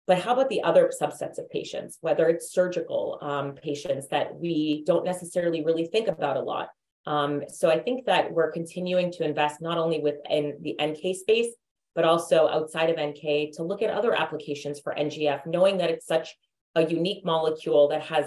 But 0.06 0.18
how 0.18 0.32
about 0.32 0.48
the 0.48 0.62
other 0.62 0.90
subsets 1.00 1.38
of 1.38 1.48
patients, 1.48 1.98
whether 2.00 2.28
it's 2.28 2.52
surgical 2.52 3.18
um, 3.22 3.54
patients 3.54 4.08
that 4.08 4.34
we 4.34 4.82
don't 4.84 5.04
necessarily 5.04 5.64
really 5.64 5.86
think 5.86 6.08
about 6.08 6.36
a 6.36 6.40
lot? 6.40 6.68
Um, 7.06 7.42
so 7.48 7.70
I 7.70 7.78
think 7.78 8.06
that 8.06 8.32
we're 8.32 8.52
continuing 8.52 9.10
to 9.12 9.24
invest 9.24 9.60
not 9.60 9.78
only 9.78 10.00
within 10.00 10.56
the 10.60 10.76
NK 10.80 11.16
space, 11.16 11.52
but 11.94 12.04
also 12.04 12.48
outside 12.48 12.90
of 12.90 12.96
NK 12.98 13.52
to 13.54 13.62
look 13.62 13.82
at 13.82 13.90
other 13.90 14.14
applications 14.14 14.80
for 14.80 14.94
NGF, 14.94 15.46
knowing 15.46 15.78
that 15.78 15.90
it's 15.90 16.06
such 16.06 16.36
a 16.74 16.84
unique 16.86 17.24
molecule 17.24 17.88
that 17.88 18.02
has 18.02 18.26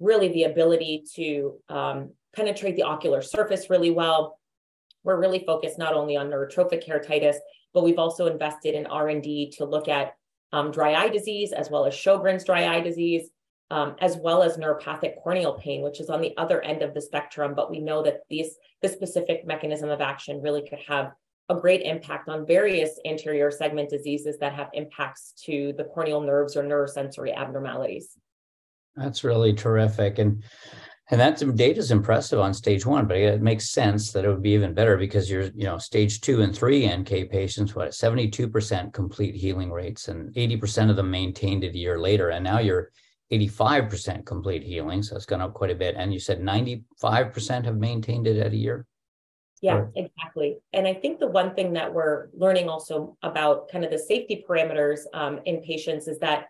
really 0.00 0.28
the 0.28 0.44
ability 0.44 1.04
to 1.14 1.54
um, 1.68 2.10
penetrate 2.34 2.76
the 2.76 2.82
ocular 2.82 3.22
surface 3.22 3.70
really 3.70 3.90
well. 3.90 4.38
We're 5.04 5.20
really 5.20 5.44
focused 5.46 5.78
not 5.78 5.94
only 5.94 6.16
on 6.16 6.28
neurotrophic 6.28 6.86
keratitis, 6.86 7.36
but 7.72 7.84
we've 7.84 7.98
also 7.98 8.26
invested 8.26 8.74
in 8.74 8.86
R&D 8.86 9.52
to 9.58 9.64
look 9.64 9.88
at 9.88 10.14
um, 10.52 10.70
dry 10.70 10.94
eye 10.94 11.08
disease 11.08 11.52
as 11.52 11.70
well 11.70 11.84
as 11.84 11.94
Sjogren's 11.94 12.44
dry 12.44 12.74
eye 12.74 12.80
disease, 12.80 13.28
um, 13.74 13.96
as 13.98 14.16
well 14.16 14.44
as 14.44 14.56
neuropathic 14.56 15.20
corneal 15.20 15.54
pain, 15.54 15.82
which 15.82 16.00
is 16.00 16.08
on 16.08 16.20
the 16.20 16.32
other 16.36 16.62
end 16.62 16.80
of 16.80 16.94
the 16.94 17.00
spectrum. 17.00 17.54
But 17.56 17.72
we 17.72 17.80
know 17.80 18.04
that 18.04 18.20
these 18.30 18.54
this 18.80 18.92
specific 18.92 19.44
mechanism 19.44 19.90
of 19.90 20.00
action 20.00 20.40
really 20.40 20.62
could 20.66 20.78
have 20.86 21.10
a 21.48 21.56
great 21.56 21.82
impact 21.82 22.28
on 22.28 22.46
various 22.46 23.00
anterior 23.04 23.50
segment 23.50 23.90
diseases 23.90 24.38
that 24.38 24.54
have 24.54 24.68
impacts 24.74 25.34
to 25.46 25.74
the 25.76 25.84
corneal 25.84 26.20
nerves 26.20 26.56
or 26.56 26.62
neurosensory 26.62 27.36
abnormalities. 27.36 28.16
That's 28.94 29.24
really 29.24 29.52
terrific. 29.52 30.20
And 30.20 30.44
and 31.10 31.20
that 31.20 31.56
data 31.56 31.80
is 31.80 31.90
impressive 31.90 32.38
on 32.38 32.54
stage 32.54 32.86
one, 32.86 33.08
but 33.08 33.16
it 33.16 33.42
makes 33.42 33.72
sense 33.72 34.12
that 34.12 34.24
it 34.24 34.28
would 34.28 34.40
be 34.40 34.52
even 34.52 34.72
better 34.72 34.96
because 34.96 35.28
you're, 35.28 35.50
you 35.54 35.64
know, 35.64 35.78
stage 35.78 36.20
two 36.20 36.42
and 36.42 36.56
three 36.56 36.88
NK 36.88 37.28
patients, 37.28 37.74
what, 37.74 37.90
72% 37.90 38.92
complete 38.92 39.34
healing 39.34 39.70
rates 39.70 40.08
and 40.08 40.32
80% 40.32 40.90
of 40.90 40.96
them 40.96 41.10
maintained 41.10 41.64
it 41.64 41.74
a 41.74 41.78
year 41.78 41.98
later. 41.98 42.30
And 42.30 42.44
now 42.44 42.60
you're 42.60 42.90
85% 43.40 44.24
complete 44.24 44.62
healing. 44.62 45.02
So 45.02 45.16
it's 45.16 45.26
gone 45.26 45.40
up 45.40 45.54
quite 45.54 45.70
a 45.70 45.74
bit. 45.74 45.94
And 45.96 46.12
you 46.12 46.20
said 46.20 46.40
95% 46.40 47.64
have 47.64 47.76
maintained 47.76 48.26
it 48.26 48.38
at 48.38 48.52
a 48.52 48.56
year? 48.56 48.86
Yeah, 49.60 49.86
exactly. 49.94 50.58
And 50.72 50.86
I 50.86 50.92
think 50.92 51.20
the 51.20 51.26
one 51.26 51.54
thing 51.54 51.72
that 51.72 51.92
we're 51.92 52.28
learning 52.34 52.68
also 52.68 53.16
about 53.22 53.70
kind 53.70 53.84
of 53.84 53.90
the 53.90 53.98
safety 53.98 54.44
parameters 54.46 55.00
um, 55.14 55.40
in 55.46 55.62
patients 55.62 56.06
is 56.06 56.18
that 56.18 56.48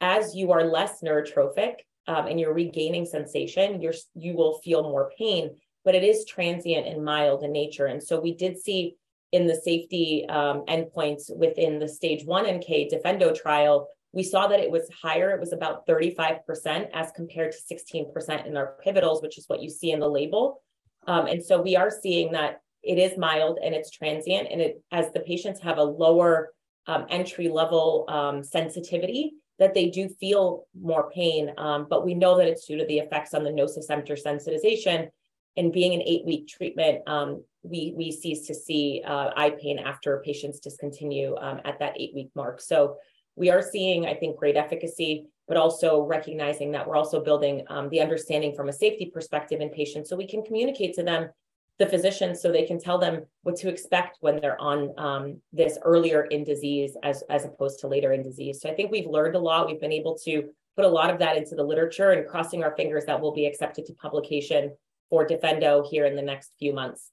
as 0.00 0.34
you 0.34 0.50
are 0.50 0.64
less 0.64 1.00
neurotrophic, 1.02 1.74
um, 2.06 2.26
and 2.26 2.40
you're 2.40 2.54
regaining 2.54 3.06
sensation, 3.06 3.80
you're 3.80 3.94
you 4.14 4.34
will 4.34 4.58
feel 4.60 4.82
more 4.82 5.12
pain, 5.16 5.50
but 5.84 5.94
it 5.94 6.02
is 6.02 6.24
transient 6.24 6.86
and 6.86 7.04
mild 7.04 7.42
in 7.42 7.52
nature. 7.52 7.86
And 7.86 8.02
so 8.02 8.18
we 8.20 8.34
did 8.34 8.58
see 8.58 8.96
in 9.32 9.46
the 9.46 9.54
safety 9.54 10.26
um, 10.28 10.64
endpoints 10.66 11.34
within 11.34 11.78
the 11.78 11.88
stage 11.88 12.24
one 12.24 12.46
NK 12.46 12.90
Defendo 12.90 13.32
trial, 13.34 13.88
we 14.12 14.22
saw 14.22 14.48
that 14.48 14.60
it 14.60 14.70
was 14.70 14.88
higher. 15.02 15.30
It 15.30 15.40
was 15.40 15.52
about 15.52 15.86
35% 15.86 16.88
as 16.92 17.12
compared 17.12 17.52
to 17.52 17.74
16% 17.74 18.46
in 18.46 18.56
our 18.56 18.76
pivotals, 18.82 19.22
which 19.22 19.38
is 19.38 19.44
what 19.46 19.62
you 19.62 19.70
see 19.70 19.92
in 19.92 20.00
the 20.00 20.08
label. 20.08 20.62
Um, 21.06 21.26
and 21.26 21.42
so 21.42 21.60
we 21.60 21.76
are 21.76 21.90
seeing 21.90 22.32
that 22.32 22.60
it 22.82 22.98
is 22.98 23.16
mild 23.18 23.58
and 23.62 23.74
it's 23.74 23.90
transient. 23.90 24.48
And 24.50 24.60
it 24.60 24.82
as 24.90 25.12
the 25.12 25.20
patients 25.20 25.60
have 25.60 25.78
a 25.78 25.84
lower 25.84 26.50
um, 26.86 27.06
entry 27.08 27.48
level 27.48 28.04
um, 28.08 28.42
sensitivity, 28.42 29.34
that 29.60 29.74
they 29.74 29.90
do 29.90 30.08
feel 30.08 30.66
more 30.74 31.10
pain, 31.10 31.52
um, 31.58 31.86
but 31.88 32.04
we 32.04 32.14
know 32.14 32.36
that 32.38 32.48
it's 32.48 32.66
due 32.66 32.78
to 32.78 32.86
the 32.86 32.98
effects 32.98 33.34
on 33.34 33.44
the 33.44 33.50
nociceptor 33.50 34.18
sensitization. 34.20 35.08
And 35.56 35.72
being 35.72 35.92
an 35.92 36.02
eight 36.02 36.24
week 36.24 36.48
treatment, 36.48 37.06
um, 37.06 37.44
we, 37.62 37.92
we 37.94 38.10
cease 38.10 38.46
to 38.46 38.54
see 38.54 39.02
uh, 39.06 39.30
eye 39.36 39.50
pain 39.50 39.78
after 39.78 40.22
patients 40.24 40.60
discontinue 40.60 41.36
um, 41.36 41.60
at 41.66 41.78
that 41.80 42.00
eight 42.00 42.12
week 42.14 42.30
mark. 42.34 42.62
So 42.62 42.96
we 43.36 43.50
are 43.50 43.62
seeing, 43.62 44.06
I 44.06 44.14
think, 44.14 44.36
great 44.36 44.56
efficacy, 44.56 45.26
but 45.48 45.56
also 45.56 46.02
recognizing 46.02 46.70
that 46.72 46.86
we're 46.86 46.96
also 46.96 47.22
building 47.22 47.64
um, 47.68 47.88
the 47.88 48.00
understanding 48.00 48.54
from 48.54 48.68
a 48.68 48.72
safety 48.72 49.10
perspective 49.12 49.60
in 49.60 49.68
patients 49.70 50.08
so 50.08 50.16
we 50.16 50.26
can 50.26 50.44
communicate 50.44 50.94
to 50.94 51.02
them 51.02 51.30
the 51.78 51.86
physicians 51.86 52.40
so 52.40 52.52
they 52.52 52.66
can 52.66 52.78
tell 52.78 52.98
them 52.98 53.24
what 53.42 53.56
to 53.56 53.68
expect 53.68 54.18
when 54.20 54.38
they're 54.38 54.60
on 54.60 54.92
um, 54.98 55.40
this 55.52 55.78
earlier 55.82 56.24
in 56.24 56.44
disease 56.44 56.96
as, 57.02 57.24
as 57.30 57.46
opposed 57.46 57.80
to 57.80 57.88
later 57.88 58.12
in 58.12 58.22
disease. 58.22 58.60
So 58.60 58.68
I 58.68 58.74
think 58.74 58.92
we've 58.92 59.06
learned 59.06 59.34
a 59.34 59.38
lot. 59.38 59.66
We've 59.66 59.80
been 59.80 59.90
able 59.90 60.16
to 60.24 60.50
put 60.76 60.84
a 60.84 60.88
lot 60.88 61.10
of 61.10 61.18
that 61.20 61.38
into 61.38 61.54
the 61.54 61.64
literature 61.64 62.10
and 62.10 62.28
crossing 62.28 62.62
our 62.62 62.76
fingers 62.76 63.06
that 63.06 63.20
will 63.20 63.32
be 63.32 63.46
accepted 63.46 63.86
to 63.86 63.94
publication 63.94 64.72
for 65.08 65.26
Defendo 65.26 65.88
here 65.90 66.04
in 66.04 66.14
the 66.14 66.22
next 66.22 66.52
few 66.58 66.74
months. 66.74 67.10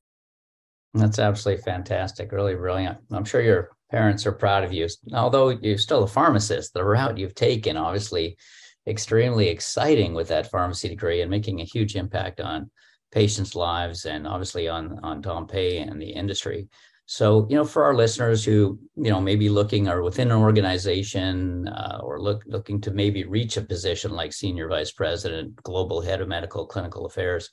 That's 0.94 1.18
absolutely 1.18 1.64
fantastic. 1.64 2.32
Really 2.32 2.56
brilliant. 2.56 2.98
I'm 3.12 3.26
sure 3.26 3.42
your 3.42 3.72
parents 3.90 4.26
are 4.26 4.32
proud 4.32 4.64
of 4.64 4.74
you. 4.74 4.88
Although 5.14 5.50
you're 5.50 5.78
still 5.78 6.04
a 6.04 6.08
pharmacist, 6.08 6.74
the 6.74 6.84
route 6.84 7.18
you've 7.18 7.36
taken, 7.36 7.78
obviously 7.78 8.38
extremely 8.86 9.50
exciting 9.50 10.14
with 10.14 10.30
that 10.30 10.50
pharmacy 10.50 10.90
degree 10.90 11.22
and 11.22 11.30
making 11.30 11.60
a 11.60 11.66
huge 11.66 11.96
impact 11.96 12.40
on 12.40 12.70
patients' 13.12 13.56
lives 13.56 14.06
and 14.06 14.28
obviously 14.28 14.68
on 14.68 15.00
on 15.04 15.22
Dompé 15.22 15.82
and 15.82 16.02
the 16.02 16.10
industry. 16.10 16.68
So, 17.10 17.48
you 17.50 17.56
know, 17.56 17.64
for 17.64 17.86
our 17.86 17.96
listeners 17.96 18.44
who, 18.44 18.78
you 18.98 19.10
know, 19.10 19.22
maybe 19.22 19.48
looking 19.48 19.88
or 19.88 20.04
within 20.04 20.30
an 20.30 20.38
organization 20.38 21.68
uh, 21.70 22.00
or 22.04 22.22
look 22.22 22.44
looking 22.46 22.82
to 22.82 22.92
maybe 22.92 23.24
reach 23.24 23.56
a 23.56 23.62
position 23.62 24.12
like 24.12 24.34
senior 24.34 24.68
vice 24.68 24.92
president, 24.92 25.56
global 25.64 26.02
head 26.02 26.20
of 26.20 26.28
medical 26.28 26.66
clinical 26.66 27.06
affairs, 27.06 27.50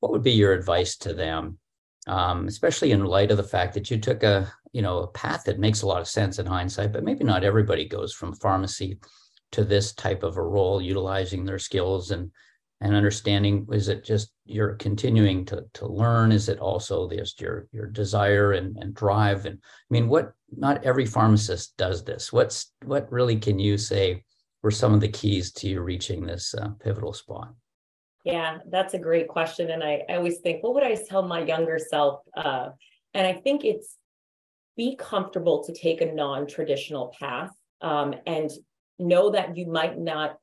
what 0.00 0.10
would 0.10 0.22
be 0.22 0.32
your 0.32 0.54
advice 0.54 0.96
to 0.96 1.12
them, 1.12 1.58
um, 2.06 2.48
especially 2.48 2.92
in 2.92 3.04
light 3.04 3.30
of 3.30 3.36
the 3.36 3.42
fact 3.42 3.74
that 3.74 3.90
you 3.90 3.98
took 3.98 4.22
a, 4.22 4.50
you 4.74 4.82
know, 4.82 4.98
a 4.98 5.06
path 5.06 5.44
that 5.44 5.60
makes 5.60 5.82
a 5.82 5.86
lot 5.86 6.00
of 6.00 6.08
sense 6.08 6.40
in 6.40 6.46
hindsight, 6.46 6.92
but 6.92 7.04
maybe 7.04 7.22
not 7.22 7.44
everybody 7.44 7.86
goes 7.86 8.12
from 8.12 8.34
pharmacy 8.34 8.98
to 9.52 9.64
this 9.64 9.92
type 9.94 10.24
of 10.24 10.36
a 10.36 10.42
role, 10.42 10.82
utilizing 10.82 11.44
their 11.44 11.60
skills 11.60 12.10
and 12.10 12.30
and 12.80 12.94
understanding 12.94 13.66
is 13.70 13.88
it 13.88 14.04
just 14.04 14.32
you're 14.46 14.74
continuing 14.74 15.44
to 15.44 15.64
to 15.74 15.86
learn? 15.86 16.32
Is 16.32 16.48
it 16.48 16.58
also 16.58 17.08
just 17.08 17.40
your 17.40 17.68
your 17.70 17.86
desire 17.86 18.52
and, 18.52 18.76
and 18.76 18.94
drive? 18.94 19.46
And 19.46 19.58
i 19.62 19.90
mean 19.90 20.08
what 20.08 20.32
not 20.50 20.82
every 20.84 21.06
pharmacist 21.06 21.76
does 21.76 22.02
this. 22.02 22.32
What's 22.32 22.72
what 22.84 23.10
really 23.12 23.36
can 23.36 23.60
you 23.60 23.78
say 23.78 24.24
were 24.64 24.72
some 24.72 24.92
of 24.92 25.00
the 25.00 25.08
keys 25.08 25.52
to 25.52 25.68
you 25.68 25.82
reaching 25.82 26.26
this 26.26 26.52
uh, 26.52 26.70
pivotal 26.82 27.12
spot? 27.12 27.54
Yeah 28.24 28.58
that's 28.68 28.94
a 28.94 28.98
great 28.98 29.28
question. 29.28 29.70
And 29.70 29.84
I, 29.84 30.02
I 30.08 30.16
always 30.16 30.38
think 30.38 30.64
what 30.64 30.74
would 30.74 30.82
i 30.82 30.96
tell 30.96 31.22
my 31.22 31.44
younger 31.44 31.78
self 31.78 32.22
uh, 32.36 32.70
and 33.14 33.24
i 33.24 33.32
think 33.32 33.64
it's 33.64 33.98
be 34.76 34.96
comfortable 34.96 35.64
to 35.64 35.72
take 35.72 36.00
a 36.00 36.12
non-traditional 36.12 37.14
path 37.18 37.50
um, 37.80 38.14
and 38.26 38.50
know 38.98 39.30
that 39.30 39.56
you 39.56 39.66
might 39.66 39.98
not 39.98 40.38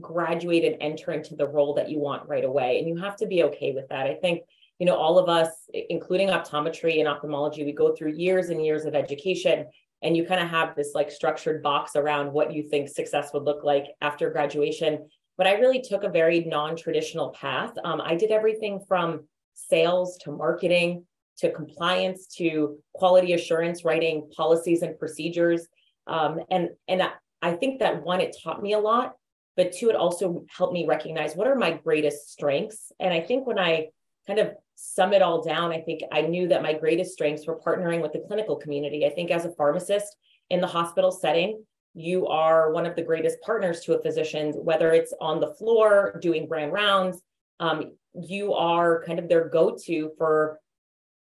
graduate 0.00 0.64
and 0.64 0.76
enter 0.80 1.12
into 1.12 1.36
the 1.36 1.46
role 1.46 1.74
that 1.74 1.90
you 1.90 1.98
want 1.98 2.28
right 2.28 2.44
away. 2.44 2.78
And 2.78 2.88
you 2.88 2.96
have 2.96 3.16
to 3.16 3.26
be 3.26 3.44
okay 3.44 3.72
with 3.72 3.88
that. 3.88 4.06
I 4.06 4.14
think, 4.14 4.42
you 4.78 4.86
know, 4.86 4.96
all 4.96 5.18
of 5.18 5.28
us, 5.28 5.48
including 5.72 6.28
optometry 6.28 6.98
and 6.98 7.08
ophthalmology, 7.08 7.64
we 7.64 7.72
go 7.72 7.94
through 7.94 8.14
years 8.14 8.50
and 8.50 8.64
years 8.64 8.84
of 8.84 8.94
education 8.94 9.66
and 10.02 10.16
you 10.16 10.26
kind 10.26 10.42
of 10.42 10.48
have 10.48 10.74
this 10.74 10.92
like 10.94 11.10
structured 11.10 11.62
box 11.62 11.96
around 11.96 12.32
what 12.32 12.52
you 12.52 12.62
think 12.62 12.88
success 12.88 13.32
would 13.32 13.44
look 13.44 13.64
like 13.64 13.86
after 14.00 14.30
graduation. 14.30 15.08
But 15.38 15.46
I 15.46 15.54
really 15.54 15.80
took 15.80 16.04
a 16.04 16.08
very 16.08 16.44
non-traditional 16.44 17.30
path. 17.30 17.72
Um, 17.84 18.00
I 18.00 18.14
did 18.14 18.30
everything 18.30 18.80
from 18.86 19.24
sales 19.54 20.18
to 20.18 20.32
marketing 20.32 21.06
to 21.38 21.52
compliance 21.52 22.26
to 22.36 22.78
quality 22.94 23.32
assurance, 23.32 23.84
writing 23.84 24.30
policies 24.36 24.82
and 24.82 24.98
procedures. 24.98 25.66
Um, 26.06 26.40
and 26.50 26.70
and 26.88 27.02
I 27.42 27.52
think 27.52 27.80
that 27.80 28.02
one, 28.02 28.20
it 28.20 28.36
taught 28.42 28.62
me 28.62 28.72
a 28.72 28.78
lot 28.78 29.14
but 29.56 29.72
two, 29.72 29.88
it 29.88 29.96
also 29.96 30.44
helped 30.48 30.72
me 30.72 30.86
recognize 30.86 31.36
what 31.36 31.46
are 31.46 31.54
my 31.54 31.72
greatest 31.72 32.32
strengths. 32.32 32.92
And 32.98 33.12
I 33.12 33.20
think 33.20 33.46
when 33.46 33.58
I 33.58 33.88
kind 34.26 34.38
of 34.38 34.52
sum 34.74 35.12
it 35.12 35.22
all 35.22 35.42
down, 35.42 35.70
I 35.70 35.80
think 35.80 36.02
I 36.10 36.22
knew 36.22 36.48
that 36.48 36.62
my 36.62 36.72
greatest 36.72 37.12
strengths 37.12 37.46
were 37.46 37.60
partnering 37.60 38.02
with 38.02 38.12
the 38.12 38.24
clinical 38.26 38.56
community. 38.56 39.06
I 39.06 39.10
think 39.10 39.30
as 39.30 39.44
a 39.44 39.52
pharmacist 39.52 40.16
in 40.50 40.60
the 40.60 40.66
hospital 40.66 41.12
setting, 41.12 41.62
you 41.94 42.26
are 42.26 42.72
one 42.72 42.86
of 42.86 42.96
the 42.96 43.02
greatest 43.02 43.40
partners 43.42 43.80
to 43.82 43.94
a 43.94 44.02
physician, 44.02 44.52
whether 44.52 44.92
it's 44.92 45.14
on 45.20 45.38
the 45.38 45.54
floor 45.54 46.18
doing 46.20 46.48
brand 46.48 46.72
rounds. 46.72 47.22
Um, 47.60 47.92
you 48.20 48.54
are 48.54 49.04
kind 49.04 49.20
of 49.20 49.28
their 49.28 49.48
go 49.48 49.76
to 49.84 50.10
for 50.18 50.58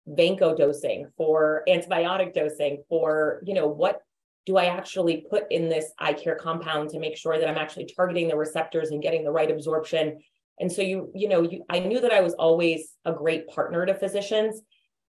vanco 0.09 0.57
dosing, 0.57 1.09
for 1.17 1.63
antibiotic 1.69 2.35
dosing, 2.35 2.83
for 2.89 3.43
you 3.45 3.55
know 3.55 3.67
what 3.67 4.03
do 4.47 4.57
I 4.57 4.67
actually 4.67 5.27
put 5.29 5.51
in 5.51 5.69
this 5.69 5.93
eye 5.99 6.13
care 6.13 6.37
compound 6.37 6.91
to 6.91 7.01
make 7.01 7.17
sure 7.17 7.39
that 7.39 7.49
I'm 7.49 7.59
actually 7.59 7.91
targeting 7.95 8.29
the 8.29 8.37
receptors 8.37 8.91
and 8.91 9.03
getting 9.03 9.25
the 9.25 9.33
right 9.33 9.51
absorption? 9.51 10.21
And 10.61 10.73
so 10.73 10.83
you, 10.83 11.11
you 11.15 11.29
know, 11.29 11.43
you, 11.43 11.65
I 11.69 11.81
knew 11.81 12.01
that 12.01 12.13
I 12.13 12.21
was 12.21 12.35
always 12.35 12.95
a 13.05 13.13
great 13.13 13.49
partner 13.49 13.85
to 13.85 13.95
physicians, 13.95 14.63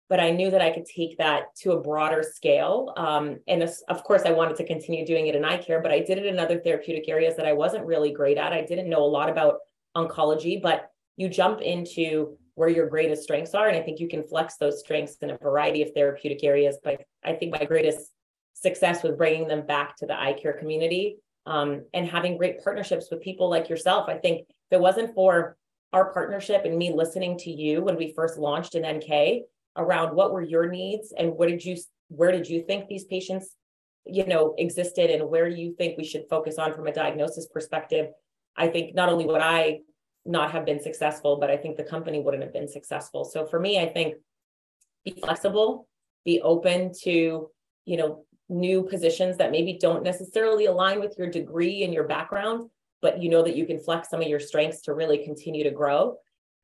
but 0.08 0.20
I 0.20 0.30
knew 0.30 0.50
that 0.50 0.62
I 0.62 0.70
could 0.70 0.86
take 0.86 1.18
that 1.18 1.54
to 1.62 1.72
a 1.72 1.80
broader 1.80 2.22
scale. 2.22 2.94
Um, 2.96 3.40
and 3.48 3.62
of 3.88 4.04
course, 4.04 4.22
I 4.24 4.30
wanted 4.30 4.56
to 4.58 4.66
continue 4.66 5.04
doing 5.04 5.26
it 5.26 5.34
in 5.34 5.44
eye 5.44 5.58
care, 5.58 5.82
but 5.82 5.90
I 5.90 5.98
did 5.98 6.18
it 6.18 6.26
in 6.26 6.38
other 6.38 6.60
therapeutic 6.60 7.08
areas 7.08 7.36
that 7.36 7.46
I 7.46 7.52
wasn't 7.52 7.86
really 7.86 8.12
great 8.12 8.38
at. 8.38 8.52
I 8.52 8.64
didn't 8.64 8.88
know 8.88 9.02
a 9.02 9.06
lot 9.06 9.28
about 9.28 9.56
oncology, 9.96 10.62
but 10.62 10.90
you 11.16 11.28
jump 11.28 11.60
into 11.60 12.38
where 12.54 12.68
your 12.68 12.88
greatest 12.88 13.22
strengths 13.22 13.54
are. 13.54 13.68
And 13.68 13.76
I 13.76 13.82
think 13.82 14.00
you 14.00 14.08
can 14.08 14.22
flex 14.22 14.56
those 14.56 14.80
strengths 14.80 15.16
in 15.22 15.30
a 15.30 15.38
variety 15.38 15.82
of 15.82 15.92
therapeutic 15.92 16.44
areas. 16.44 16.78
But 16.82 17.02
I 17.24 17.32
think 17.32 17.52
my 17.52 17.64
greatest 17.64 18.10
success 18.54 19.02
with 19.02 19.18
bringing 19.18 19.48
them 19.48 19.66
back 19.66 19.96
to 19.96 20.06
the 20.06 20.18
eye 20.18 20.34
care 20.34 20.52
community 20.52 21.18
um, 21.46 21.84
and 21.92 22.06
having 22.06 22.38
great 22.38 22.62
partnerships 22.62 23.08
with 23.10 23.20
people 23.20 23.50
like 23.50 23.68
yourself. 23.68 24.08
I 24.08 24.18
think 24.18 24.46
if 24.48 24.76
it 24.78 24.80
wasn't 24.80 25.14
for 25.14 25.56
our 25.92 26.12
partnership 26.12 26.64
and 26.64 26.76
me 26.76 26.92
listening 26.92 27.38
to 27.38 27.50
you 27.50 27.82
when 27.82 27.96
we 27.96 28.12
first 28.14 28.38
launched 28.38 28.74
in 28.74 28.96
NK 28.96 29.44
around 29.76 30.14
what 30.14 30.32
were 30.32 30.42
your 30.42 30.68
needs 30.68 31.12
and 31.16 31.32
what 31.32 31.48
did 31.48 31.64
you 31.64 31.76
where 32.08 32.32
did 32.32 32.48
you 32.48 32.62
think 32.62 32.88
these 32.88 33.04
patients 33.04 33.54
you 34.04 34.26
know 34.26 34.54
existed 34.58 35.10
and 35.10 35.28
where 35.28 35.48
do 35.48 35.56
you 35.56 35.74
think 35.76 35.96
we 35.96 36.04
should 36.04 36.24
focus 36.28 36.58
on 36.58 36.74
from 36.74 36.86
a 36.86 36.92
diagnosis 36.92 37.46
perspective 37.46 38.08
i 38.56 38.66
think 38.68 38.94
not 38.94 39.08
only 39.08 39.24
would 39.24 39.40
i 39.40 39.78
not 40.26 40.50
have 40.50 40.64
been 40.64 40.80
successful 40.80 41.36
but 41.36 41.50
i 41.50 41.56
think 41.56 41.76
the 41.76 41.84
company 41.84 42.20
wouldn't 42.20 42.42
have 42.42 42.52
been 42.52 42.68
successful 42.68 43.24
so 43.24 43.46
for 43.46 43.60
me 43.60 43.80
i 43.80 43.86
think 43.86 44.14
be 45.04 45.12
flexible 45.12 45.86
be 46.24 46.40
open 46.40 46.92
to 47.02 47.50
you 47.84 47.96
know 47.96 48.24
new 48.48 48.82
positions 48.82 49.36
that 49.38 49.50
maybe 49.50 49.78
don't 49.80 50.02
necessarily 50.02 50.66
align 50.66 51.00
with 51.00 51.16
your 51.18 51.28
degree 51.28 51.82
and 51.84 51.94
your 51.94 52.04
background, 52.04 52.68
but 53.00 53.22
you 53.22 53.28
know 53.28 53.42
that 53.42 53.56
you 53.56 53.66
can 53.66 53.78
flex 53.78 54.10
some 54.10 54.20
of 54.20 54.28
your 54.28 54.40
strengths 54.40 54.82
to 54.82 54.94
really 54.94 55.24
continue 55.24 55.64
to 55.64 55.70
grow. 55.70 56.16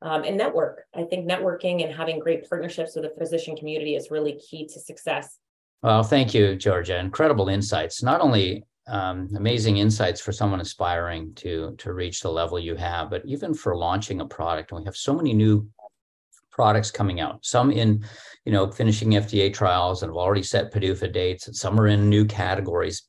um, 0.03 0.23
and 0.23 0.35
network. 0.35 0.85
I 0.95 1.03
think 1.03 1.29
networking 1.29 1.83
and 1.83 1.93
having 1.93 2.17
great 2.17 2.49
partnerships 2.49 2.95
with 2.95 3.03
the 3.03 3.11
physician 3.11 3.55
community 3.55 3.95
is 3.95 4.09
really 4.09 4.39
key 4.39 4.65
to 4.65 4.79
success. 4.79 5.37
Well, 5.83 6.01
thank 6.01 6.33
you, 6.33 6.55
Georgea. 6.55 6.99
Incredible 6.99 7.49
insights. 7.49 8.01
Not 8.01 8.19
only 8.19 8.63
um, 8.87 9.29
amazing 9.35 9.77
insights 9.77 10.19
for 10.19 10.31
someone 10.31 10.61
aspiring 10.61 11.33
to 11.35 11.75
to 11.77 11.93
reach 11.93 12.21
the 12.21 12.31
level 12.31 12.59
you 12.59 12.75
have, 12.75 13.09
but 13.09 13.23
even 13.25 13.53
for 13.53 13.75
launching 13.75 14.21
a 14.21 14.25
product. 14.25 14.71
And 14.71 14.79
we 14.79 14.85
have 14.85 14.95
so 14.95 15.13
many 15.13 15.33
new 15.33 15.67
products 16.51 16.91
coming 16.91 17.19
out. 17.19 17.45
Some 17.45 17.71
in, 17.71 18.03
you 18.45 18.51
know, 18.51 18.71
finishing 18.71 19.11
FDA 19.11 19.53
trials 19.53 20.03
and 20.03 20.09
have 20.09 20.17
already 20.17 20.43
set 20.43 20.73
PDUFA 20.73 21.13
dates, 21.13 21.47
and 21.47 21.55
some 21.55 21.79
are 21.79 21.87
in 21.87 22.09
new 22.09 22.25
categories. 22.25 23.03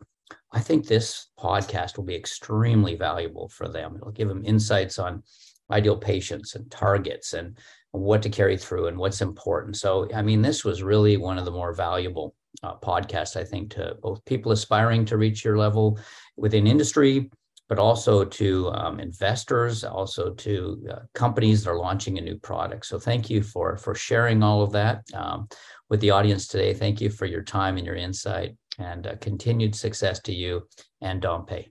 I 0.52 0.60
think 0.60 0.86
this 0.86 1.28
podcast 1.38 1.96
will 1.96 2.04
be 2.04 2.14
extremely 2.14 2.94
valuable 2.94 3.48
for 3.48 3.68
them. 3.68 3.96
It'll 3.96 4.12
give 4.12 4.28
them 4.28 4.44
insights 4.44 4.98
on 4.98 5.22
ideal 5.70 5.96
patients 5.96 6.54
and 6.54 6.70
targets 6.70 7.32
and 7.32 7.58
what 7.92 8.22
to 8.22 8.30
carry 8.30 8.56
through 8.56 8.86
and 8.86 8.96
what's 8.96 9.20
important. 9.20 9.76
So, 9.76 10.08
I 10.14 10.22
mean, 10.22 10.42
this 10.42 10.64
was 10.64 10.82
really 10.82 11.16
one 11.16 11.38
of 11.38 11.44
the 11.44 11.50
more 11.50 11.72
valuable 11.72 12.34
uh, 12.62 12.76
podcasts, 12.76 13.36
I 13.36 13.44
think, 13.44 13.70
to 13.74 13.96
both 14.02 14.24
people 14.24 14.52
aspiring 14.52 15.04
to 15.06 15.16
reach 15.16 15.44
your 15.44 15.58
level 15.58 15.98
within 16.36 16.66
industry, 16.66 17.30
but 17.68 17.78
also 17.78 18.24
to 18.24 18.70
um, 18.70 18.98
investors, 18.98 19.84
also 19.84 20.32
to 20.34 20.86
uh, 20.90 20.98
companies 21.14 21.64
that 21.64 21.70
are 21.70 21.78
launching 21.78 22.18
a 22.18 22.22
new 22.22 22.38
product. 22.38 22.86
So, 22.86 22.98
thank 22.98 23.28
you 23.28 23.42
for 23.42 23.76
for 23.76 23.94
sharing 23.94 24.42
all 24.42 24.62
of 24.62 24.72
that 24.72 25.02
um, 25.14 25.48
with 25.90 26.00
the 26.00 26.10
audience 26.10 26.46
today. 26.46 26.72
Thank 26.72 27.00
you 27.00 27.10
for 27.10 27.26
your 27.26 27.42
time 27.42 27.76
and 27.76 27.86
your 27.86 27.96
insight, 27.96 28.56
and 28.78 29.06
uh, 29.06 29.16
continued 29.20 29.74
success 29.74 30.20
to 30.20 30.34
you 30.34 30.66
and 31.02 31.22
Dompé. 31.22 31.70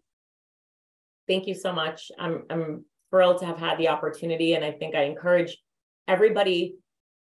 Thank 1.28 1.48
you 1.48 1.56
so 1.56 1.74
much. 1.74 2.12
I'm 2.20 2.44
I'm 2.50 2.86
thrilled 3.12 3.40
to 3.40 3.46
have 3.46 3.60
had 3.60 3.78
the 3.78 3.90
opportunity. 3.90 4.54
And 4.54 4.66
I 4.66 4.72
think 4.72 4.96
I 4.96 5.04
encourage 5.04 5.58
everybody 6.08 6.76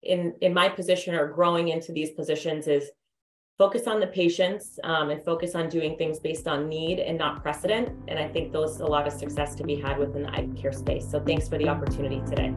in, 0.03 0.35
in 0.41 0.55
my 0.55 0.69
position 0.69 1.15
or 1.15 1.29
growing 1.29 1.69
into 1.69 1.93
these 1.93 2.11
positions 2.13 2.67
is 2.67 2.91
focus 3.59 3.89
on 3.89 3.99
the 3.99 4.07
patients 4.07 4.79
um, 4.85 5.11
and 5.11 5.25
focus 5.25 5.55
on 5.55 5.69
doing 5.69 5.97
things 5.97 6.21
based 6.21 6.47
on 6.47 6.69
need 6.69 7.01
and 7.01 7.19
not 7.19 7.43
precedent. 7.43 7.89
And 8.07 8.19
I 8.19 8.29
think 8.29 8.53
there's 8.53 8.81
a 8.81 8.87
lot 8.87 9.07
of 9.07 9.13
success 9.13 9.55
to 9.57 9.65
be 9.65 9.75
had 9.75 9.99
within 9.99 10.23
the 10.23 10.31
eye 10.31 10.49
care 10.57 10.73
space. 10.73 11.11
So 11.11 11.21
thanks 11.21 11.49
for 11.49 11.59
the 11.59 11.69
opportunity 11.69 12.23
today. 12.29 12.55